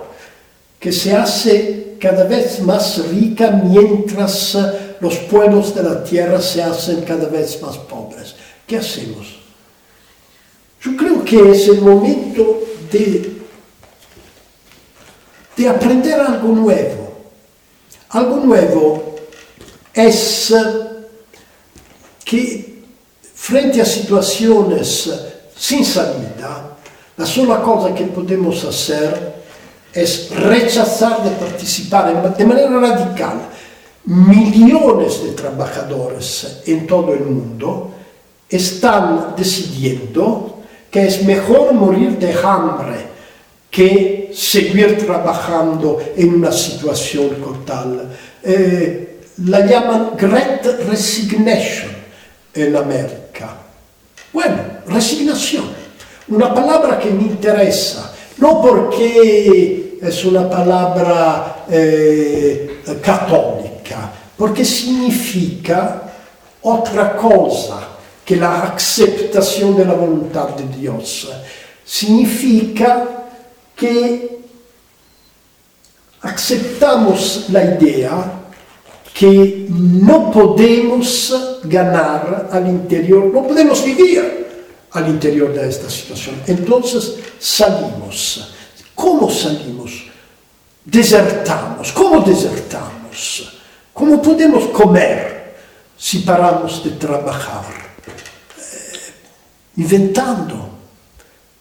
que 0.80 0.90
se 0.90 1.14
hace 1.14 1.96
cada 2.00 2.24
vez 2.24 2.60
más 2.62 2.98
rica 3.08 3.50
mientras 3.50 4.58
los 5.00 5.16
pueblos 5.30 5.72
de 5.72 5.82
la 5.84 6.02
tierra 6.02 6.40
se 6.40 6.62
hacen 6.62 7.02
cada 7.02 7.28
vez 7.28 7.62
más 7.62 7.78
pobres? 7.78 8.34
¿Qué 8.66 8.78
hacemos? 8.78 9.38
Yo 10.80 10.96
creo 10.96 11.24
que 11.24 11.52
es 11.52 11.68
el 11.68 11.80
momento 11.80 12.60
de, 12.90 13.36
de 15.56 15.68
aprender 15.68 16.20
algo 16.20 16.48
nuevo 16.48 17.06
algo 18.10 18.36
nuevo 18.36 19.15
es 19.96 20.54
que 22.22 22.82
frente 23.34 23.80
a 23.80 23.84
situaciones 23.86 25.10
sin 25.56 25.84
salida, 25.84 26.76
la 27.16 27.24
sola 27.24 27.62
cosa 27.62 27.94
que 27.94 28.04
podemos 28.04 28.62
hacer 28.64 29.36
es 29.94 30.30
rechazar 30.30 31.24
de 31.24 31.30
participar 31.30 32.36
de 32.36 32.44
manera 32.44 32.78
radical. 32.78 33.40
Millones 34.04 35.24
de 35.24 35.32
trabajadores 35.32 36.62
en 36.66 36.86
todo 36.86 37.14
el 37.14 37.24
mundo 37.24 37.90
están 38.48 39.34
decidiendo 39.34 40.60
que 40.90 41.06
es 41.06 41.24
mejor 41.24 41.72
morir 41.72 42.18
de 42.18 42.34
hambre 42.34 43.16
que 43.70 44.30
seguir 44.34 44.98
trabajando 44.98 45.98
en 46.16 46.34
una 46.34 46.52
situación 46.52 47.30
total. 47.42 48.10
Eh, 48.42 49.15
la 49.44 49.60
llaman 49.66 50.12
Great 50.16 50.64
Resignation 50.88 51.90
en 52.54 52.76
América. 52.76 53.56
Bueno, 54.32 54.56
resignación, 54.86 55.64
una 56.28 56.54
palabra 56.54 56.98
que 56.98 57.10
me 57.10 57.22
interesa, 57.22 58.12
no 58.38 58.60
porque 58.60 59.98
es 60.00 60.24
una 60.24 60.48
palabra 60.48 61.64
eh, 61.70 62.82
católica, 63.02 64.10
porque 64.36 64.64
significa 64.64 66.02
otra 66.62 67.16
cosa 67.16 67.88
que 68.24 68.36
la 68.36 68.62
aceptación 68.62 69.76
de 69.76 69.84
la 69.84 69.94
voluntad 69.94 70.48
Dios. 70.80 71.30
Significa 71.84 73.06
que 73.76 74.40
aceptamos 76.22 77.46
la 77.50 77.64
idea 77.64 78.35
que 79.18 79.66
no 79.70 80.30
podemos 80.30 81.60
ganar 81.64 82.48
al 82.52 82.66
interior, 82.66 83.24
no 83.26 83.46
podemos 83.46 83.82
vivir 83.84 84.46
al 84.92 85.08
interior 85.08 85.52
de 85.54 85.68
esta 85.68 85.88
situación. 85.88 86.36
Entonces 86.46 87.16
salimos. 87.38 88.52
¿Cómo 88.94 89.30
salimos? 89.30 90.04
Desertamos. 90.84 91.92
¿Cómo 91.92 92.20
desertamos? 92.20 93.58
¿Cómo 93.92 94.20
podemos 94.20 94.66
comer 94.66 95.56
si 95.96 96.18
paramos 96.18 96.84
de 96.84 96.90
trabajar? 96.90 97.64
Eh, 98.58 98.96
inventando. 99.76 100.68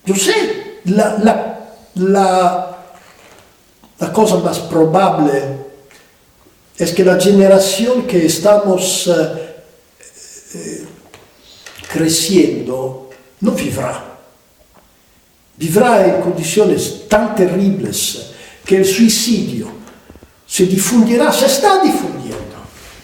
Yo 0.05 0.15
sé, 0.15 0.81
la, 0.85 1.17
la 1.23 1.55
la, 1.95 2.77
la 3.99 4.13
cosa 4.13 4.37
más 4.37 4.59
probable 4.59 5.64
es 6.77 6.91
que 6.91 7.03
la 7.03 7.19
generación 7.19 8.05
que 8.05 8.25
estamos 8.25 9.07
eh, 9.07 9.55
eh, 10.55 10.85
creciendo 11.91 13.09
no 13.41 13.51
vivrá. 13.51 14.15
vivrà 15.57 16.05
en 16.07 16.21
condiciones 16.21 17.07
tan 17.07 17.35
terribles 17.35 18.31
que 18.65 18.77
el 18.77 18.85
suicidio 18.85 19.71
se 20.45 20.65
difundirá, 20.65 21.31
se 21.31 21.45
está 21.45 21.81
difundiendo. 21.81 22.35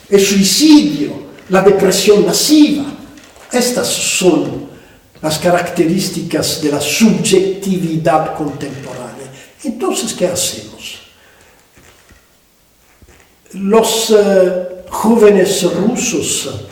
El 0.09 0.19
suicidio, 0.19 1.13
la 1.49 1.61
depresión 1.61 2.25
masiva, 2.25 2.85
estas 3.51 3.87
son 3.87 4.69
las 5.21 5.37
características 5.39 6.61
de 6.61 6.71
la 6.71 6.81
subjetividad 6.81 8.35
contemporánea. 8.35 9.31
Entonces, 9.63 10.13
¿qué 10.13 10.27
hacemos? 10.27 10.70
Los 13.53 14.09
eh, 14.11 14.83
jóvenes 14.89 15.63
rusos 15.73 16.65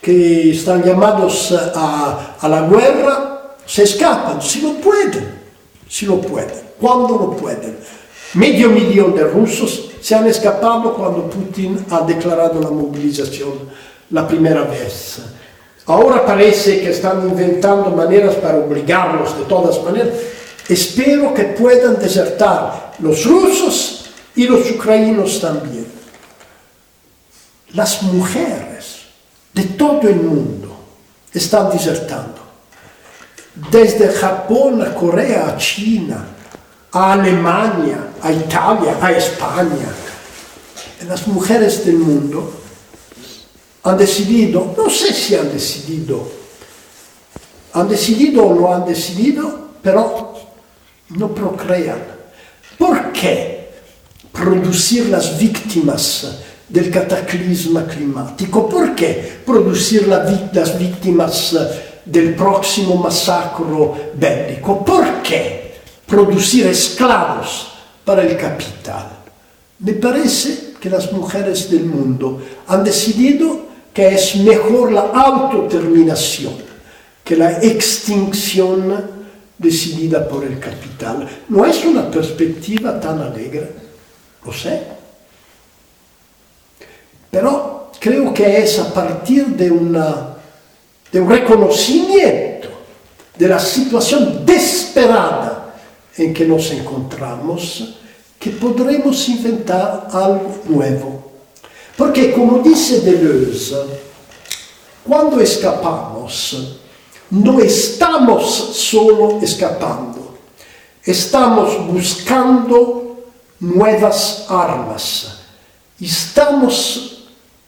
que 0.00 0.50
están 0.50 0.82
llamados 0.82 1.52
a, 1.74 2.36
a 2.40 2.48
la 2.48 2.62
guerra 2.62 3.56
se 3.66 3.84
escapan, 3.84 4.40
si 4.40 4.60
lo 4.62 4.74
pueden, 4.74 5.38
si 5.88 6.06
lo 6.06 6.20
pueden, 6.20 6.60
cuando 6.80 7.16
lo 7.16 7.36
pueden. 7.36 7.78
Medio 8.34 8.70
millón 8.70 9.14
de 9.14 9.24
rusos 9.24 9.90
se 10.00 10.14
han 10.14 10.26
escapado 10.26 10.94
cuando 10.94 11.28
Putin 11.28 11.84
ha 11.90 12.00
declarado 12.02 12.60
la 12.60 12.70
movilización 12.70 13.52
la 14.10 14.26
primera 14.26 14.62
vez. 14.62 15.20
Ahora 15.86 16.24
parece 16.24 16.80
que 16.80 16.90
están 16.90 17.28
inventando 17.28 17.90
maneras 17.90 18.36
para 18.36 18.58
obligarlos 18.58 19.36
de 19.36 19.44
todas 19.44 19.82
maneras. 19.82 20.14
Espero 20.68 21.34
que 21.34 21.44
puedan 21.44 21.98
desertar 21.98 22.92
los 23.00 23.24
rusos 23.24 24.10
y 24.36 24.46
los 24.46 24.70
ucranianos 24.70 25.40
también. 25.40 25.79
Las 27.74 28.02
mujeres 28.02 29.02
de 29.52 29.64
todo 29.64 30.02
el 30.02 30.16
mundo 30.16 30.76
están 31.32 31.70
desertando. 31.70 32.40
Desde 33.70 34.08
Japón 34.08 34.82
a 34.82 34.94
Corea, 34.94 35.48
a 35.48 35.56
China, 35.56 36.24
a 36.92 37.12
Alemania, 37.12 38.14
a 38.22 38.32
Italia, 38.32 38.96
a 39.00 39.12
España. 39.12 39.88
Las 41.06 41.26
mujeres 41.26 41.84
del 41.84 41.98
mundo 41.98 42.52
han 43.82 43.96
decidido, 43.96 44.74
no 44.76 44.90
sé 44.90 45.12
si 45.12 45.34
han 45.34 45.50
decidido, 45.50 46.28
han 47.72 47.88
decidido 47.88 48.46
o 48.46 48.54
no 48.54 48.74
han 48.74 48.84
decidido, 48.84 49.70
pero 49.82 50.34
no 51.10 51.34
procrean. 51.34 52.02
¿Por 52.76 53.12
qué 53.12 53.70
producir 54.32 55.06
las 55.08 55.38
víctimas 55.38 56.26
del 56.70 56.90
cataclisma 56.90 57.86
climático? 57.86 58.68
¿Por 58.68 58.94
qué 58.94 59.40
producir 59.44 60.08
las 60.08 60.78
víctimas 60.78 61.56
del 62.04 62.34
próximo 62.34 62.96
masacro 62.96 63.94
bélico? 64.14 64.84
¿Por 64.84 65.22
qué 65.22 65.74
producir 66.06 66.66
esclavos 66.66 67.72
para 68.04 68.22
el 68.22 68.36
capital? 68.36 69.08
Me 69.80 69.92
parece 69.94 70.74
que 70.80 70.88
las 70.88 71.12
mujeres 71.12 71.70
del 71.70 71.84
mundo 71.84 72.40
han 72.66 72.84
decidido 72.84 73.68
que 73.92 74.14
es 74.14 74.36
mejor 74.36 74.92
la 74.92 75.10
autoterminación 75.12 76.70
que 77.30 77.36
la 77.36 77.62
extinción 77.62 79.20
decidida 79.56 80.26
por 80.28 80.42
el 80.42 80.58
capital. 80.58 81.28
No 81.48 81.64
es 81.64 81.84
una 81.84 82.10
perspectiva 82.10 82.98
tan 82.98 83.20
alegre, 83.20 83.70
lo 84.44 84.52
sé, 84.52 84.82
pero 87.30 87.90
creo 87.98 88.32
que 88.32 88.58
es 88.58 88.78
a 88.78 88.92
partir 88.92 89.46
de, 89.48 89.70
de 91.12 91.20
un 91.20 91.30
reconocimiento 91.30 92.68
de 93.36 93.48
la 93.48 93.58
situación 93.58 94.44
desesperada 94.44 95.74
en 96.16 96.34
que 96.34 96.44
nos 96.44 96.70
encontramos 96.72 97.96
que 98.38 98.50
podremos 98.50 99.28
inventar 99.28 100.08
algo 100.10 100.60
nuevo. 100.66 101.30
Porque 101.96 102.32
como 102.32 102.60
dice 102.60 103.00
Deleuze, 103.00 103.76
cuando 105.06 105.40
escapamos, 105.40 106.78
no 107.30 107.60
estamos 107.60 108.46
solo 108.74 109.38
escapando, 109.42 110.38
estamos 111.04 111.86
buscando 111.86 113.24
nuevas 113.60 114.46
armas, 114.48 115.40
estamos 116.00 117.09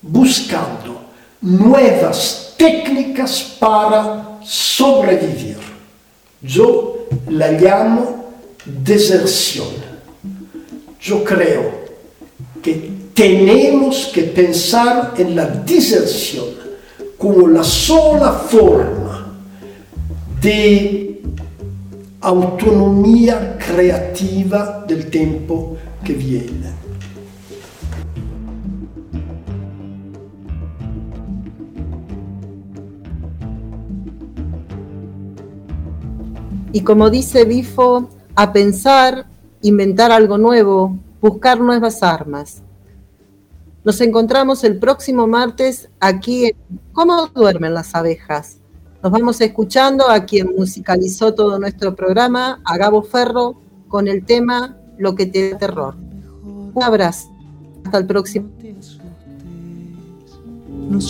buscando 0.03 1.01
nuevas 1.41 2.55
técnicas 2.59 3.57
para 3.59 4.39
sobrevivir. 4.43 5.59
Yo 6.43 7.07
la 7.29 7.53
llamo 7.53 8.27
deserción. 8.65 9.69
Yo 11.01 11.25
creo 11.25 11.83
que 12.63 12.91
tenemos 13.15 14.11
que 14.13 14.23
pensar 14.23 15.15
en 15.19 15.37
la 15.37 15.47
deserción 15.47 16.47
como 17.19 17.49
la 17.49 17.63
sola 17.63 18.33
forma 18.33 19.33
de 20.41 21.23
autonomía 22.21 23.57
creativa 23.59 24.85
del 24.87 25.07
tiempo 25.11 25.77
que 26.05 26.15
viene. 26.15 26.82
Y 36.73 36.81
como 36.81 37.11
dice 37.11 37.45
Bifo, 37.45 38.09
a 38.35 38.53
pensar, 38.53 39.27
inventar 39.61 40.11
algo 40.11 40.39
nuevo, 40.39 40.97
buscar 41.21 41.61
nuevas 41.61 42.03
armas. 42.03 42.63
Nos 43.85 44.01
encontramos 44.01 44.65
el 44.65 44.79
próximo 44.79 45.27
martes 45.27 45.91
aquí 46.01 46.47
en 46.47 46.57
¿Cómo 46.93 47.27
duermen 47.29 47.75
las 47.75 47.95
abejas? 47.95 48.59
Nos 49.03 49.11
vamos 49.11 49.41
escuchando 49.41 50.09
a 50.09 50.25
quien 50.25 50.55
musicalizó 50.57 51.35
todo 51.35 51.59
nuestro 51.59 51.95
programa, 51.95 52.61
a 52.65 52.77
Gabo 52.77 53.03
Ferro, 53.03 53.57
con 53.89 54.09
el 54.09 54.25
tema 54.25 54.77
Lo 54.99 55.15
que 55.15 55.27
te 55.27 55.51
da 55.51 55.59
terror. 55.59 55.97
Un 56.75 56.83
abrazo. 56.83 57.29
Hasta 57.85 57.99
el 57.99 58.07
próximo. 58.07 58.49
No 60.89 61.01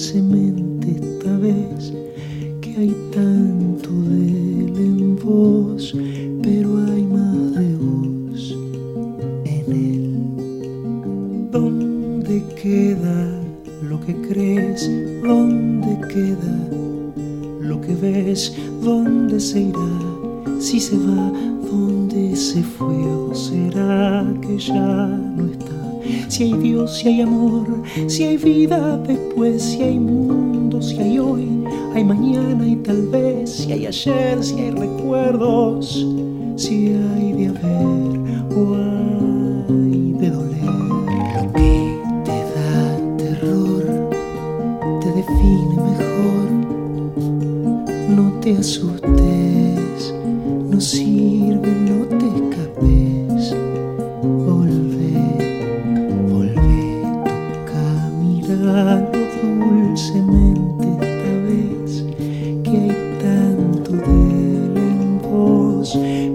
dulcemente 0.00 0.92
esta 0.92 1.36
vez 1.36 1.92
hay 2.78 2.96
tanto 3.12 3.90
de 3.90 4.64
él 4.64 4.72
en 4.78 5.16
vos, 5.16 5.94
pero 6.42 6.78
hay 6.86 7.02
más 7.02 7.54
de 7.54 7.74
vos 7.76 8.56
en 9.44 9.72
él. 9.72 11.50
¿Dónde 11.52 12.42
queda 12.62 13.28
lo 13.82 14.00
que 14.00 14.14
crees? 14.22 14.90
¿Dónde 15.22 15.98
queda 16.08 16.70
lo 17.60 17.78
que 17.82 17.94
ves? 17.96 18.56
¿Dónde 18.82 19.38
se 19.38 19.60
irá? 19.60 20.58
Si 20.58 20.80
se 20.80 20.96
va, 20.96 21.30
¿dónde 21.70 22.34
se 22.34 22.62
fue? 22.62 22.86
¿O 22.86 23.34
será 23.34 24.24
que 24.40 24.56
ya 24.56 25.06
no 25.36 25.44
está? 25.44 25.79
Si 26.28 26.44
hay 26.44 26.52
Dios, 26.54 26.98
si 26.98 27.08
hay 27.08 27.20
amor, 27.22 27.82
si 28.06 28.24
hay 28.24 28.36
vida 28.36 28.98
después, 28.98 29.62
si 29.62 29.82
hay 29.82 29.98
mundo, 29.98 30.80
si 30.80 30.98
hay 30.98 31.18
hoy 31.18 31.60
hay 31.94 32.04
mañana 32.04 32.66
y 32.66 32.76
tal 32.76 33.08
vez, 33.08 33.50
si 33.50 33.72
hay 33.72 33.86
ayer, 33.86 34.42
si 34.42 34.54
hay 34.60 34.70
recuerdos, 34.70 36.06
si 36.56 36.88
hay 36.88 37.32
de 37.32 37.48
haber 37.48 38.20
o 38.56 38.76
hay 38.76 40.12
de 40.12 40.30
doler. 40.30 40.64
Lo 41.34 41.52
que 41.52 41.98
te 42.24 42.38
da 42.54 43.16
terror 43.16 43.84
te 45.00 45.08
define 45.08 45.76
mejor. 45.90 46.48
No 48.08 48.40
te 48.40 48.56
asustes, 48.56 49.29
toca 58.56 59.46
mirar 59.46 59.86
dulcemente. 59.86 60.60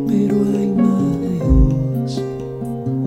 pero 0.08 0.36
hay 0.58 0.70
más 0.70 1.20
de 1.22 1.30
Dios 1.30 2.24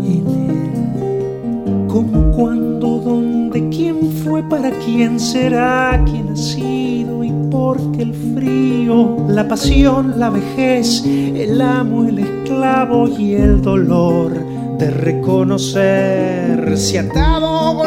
en 0.05 0.27
él. 0.29 1.87
¿Cómo, 1.89 2.31
cuándo, 2.33 2.99
dónde, 2.99 3.69
quién 3.71 4.13
fue, 4.25 4.43
para 4.43 4.71
quién 4.71 5.19
será, 5.19 6.03
quién 6.07 6.29
ha 6.31 6.37
sido 6.37 7.25
y 7.25 7.33
por 7.51 7.77
qué 7.93 8.03
el 8.03 8.15
frío, 8.35 9.17
la 9.29 9.47
pasión, 9.49 10.19
la 10.19 10.31
vejez, 10.31 11.05
el 11.05 11.61
amo, 11.61 12.05
el 12.05 12.21
esclavo 12.21 13.09
y 13.09 13.35
el 13.35 13.61
dolor 13.61 14.33
de 14.79 14.91
reconocer 14.91 16.79
si 16.79 16.97
atado, 16.99 17.85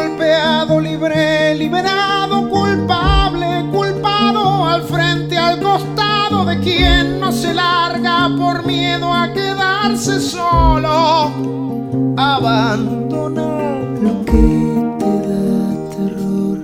golpeado, 0.52 0.80
libre, 0.80 1.54
liberado, 1.54 2.48
culpable, 2.48 3.64
culpado, 3.72 4.66
al 4.66 4.82
frente, 4.82 5.36
al 5.38 5.60
costado 5.60 6.44
de 6.44 6.58
quien 6.60 7.20
no 7.20 7.32
se 7.32 7.54
larga 7.54 8.30
por 8.38 8.64
miedo 8.66 9.12
a 9.12 9.32
quedarse 9.32 10.20
solo, 10.20 11.32
abandonado. 12.16 13.72
Lo 14.02 14.24
que 14.24 14.96
te 14.98 15.12
da 15.28 15.64
terror 15.96 16.58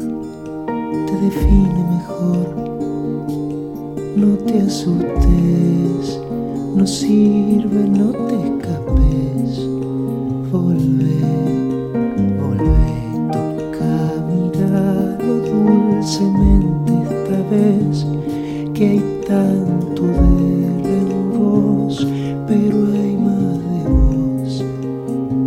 te 1.06 1.14
define 1.26 1.84
mejor. 1.96 2.46
No 4.16 4.36
te 4.44 4.60
asustes, 4.62 6.20
no 6.74 6.86
sirve, 6.86 7.88
no 7.88 8.10
te 8.26 8.57
que 17.50 18.88
hay 18.90 19.20
tanto 19.26 20.02
de 20.02 20.66
él 20.66 20.84
en 20.84 21.38
vos, 21.38 22.06
pero 22.46 22.76
hay 22.92 23.16
más 23.16 23.58
de 23.64 23.88
vos 23.88 24.64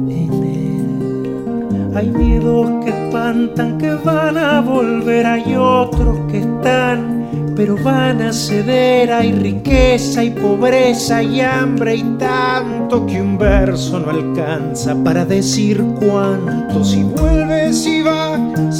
en 0.09 0.33
él. 0.43 1.95
Hay 1.95 2.09
miedos 2.09 2.83
que 2.83 2.89
espantan, 2.89 3.77
que 3.77 3.91
van 4.03 4.37
a 4.37 4.61
volver, 4.61 5.27
hay 5.27 5.55
otros 5.55 6.17
que 6.31 6.39
están, 6.39 7.53
pero 7.55 7.75
van 7.83 8.21
a 8.21 8.33
ceder. 8.33 9.11
Hay 9.11 9.33
riqueza 9.33 10.23
y 10.23 10.31
pobreza 10.31 11.21
y 11.21 11.41
hambre 11.41 11.95
y 11.97 12.03
tanto 12.17 13.05
que 13.05 13.21
un 13.21 13.37
verso 13.37 13.99
no 13.99 14.09
alcanza 14.09 14.95
para 15.03 15.25
decir 15.25 15.83
cuánto. 15.99 16.83
Si 16.83 17.03
vuelve, 17.03 17.71
si 17.73 18.01
va, 18.01 18.20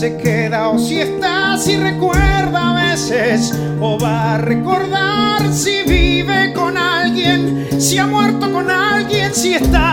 se 0.02 0.18
queda 0.18 0.70
o 0.70 0.80
si 0.80 1.00
está, 1.00 1.56
si 1.60 1.78
recuerda 1.78 2.72
a 2.72 2.90
veces 2.90 3.54
o 3.80 4.00
va 4.00 4.34
a 4.34 4.38
recordar 4.40 5.54
si 5.54 5.84
vive 5.84 6.54
con 6.54 6.76
alguien, 6.76 7.68
si 7.80 8.00
ha 8.00 8.08
muerto 8.08 8.52
con 8.52 8.72
alguien, 8.72 9.32
si 9.32 9.54
está. 9.54 9.91